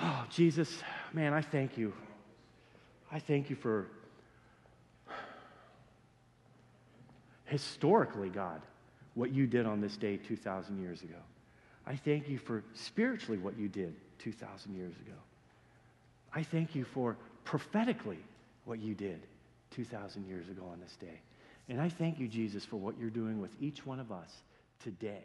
Oh, 0.01 0.25
Jesus, 0.31 0.83
man, 1.13 1.35
I 1.35 1.43
thank 1.43 1.77
you. 1.77 1.93
I 3.11 3.19
thank 3.19 3.51
you 3.51 3.57
for 3.57 3.89
historically, 7.47 8.29
God, 8.29 8.63
what 9.15 9.33
you 9.33 9.47
did 9.47 9.67
on 9.67 9.81
this 9.81 9.97
day 9.97 10.17
2,000 10.17 10.81
years 10.81 11.03
ago. 11.03 11.19
I 11.87 11.97
thank 11.97 12.29
you 12.29 12.39
for 12.39 12.63
spiritually 12.75 13.39
what 13.39 13.59
you 13.59 13.69
did 13.69 13.95
2,000 14.19 14.75
years 14.75 14.95
ago. 15.05 15.17
I 16.35 16.43
thank 16.43 16.75
you 16.75 16.85
for 16.85 17.17
prophetically 17.45 18.19
what 18.65 18.79
you 18.79 18.95
did 18.95 19.21
2,000 19.71 20.27
years 20.27 20.49
ago 20.49 20.65
on 20.71 20.81
this 20.81 20.97
day. 21.01 21.21
And 21.69 21.81
I 21.81 21.89
thank 21.89 22.19
you, 22.19 22.29
Jesus, 22.29 22.65
for 22.65 22.77
what 22.77 22.99
you're 22.99 23.11
doing 23.11 23.41
with 23.41 23.51
each 23.61 23.85
one 23.85 24.01
of 24.01 24.11
us 24.11 24.31
today. 24.83 25.25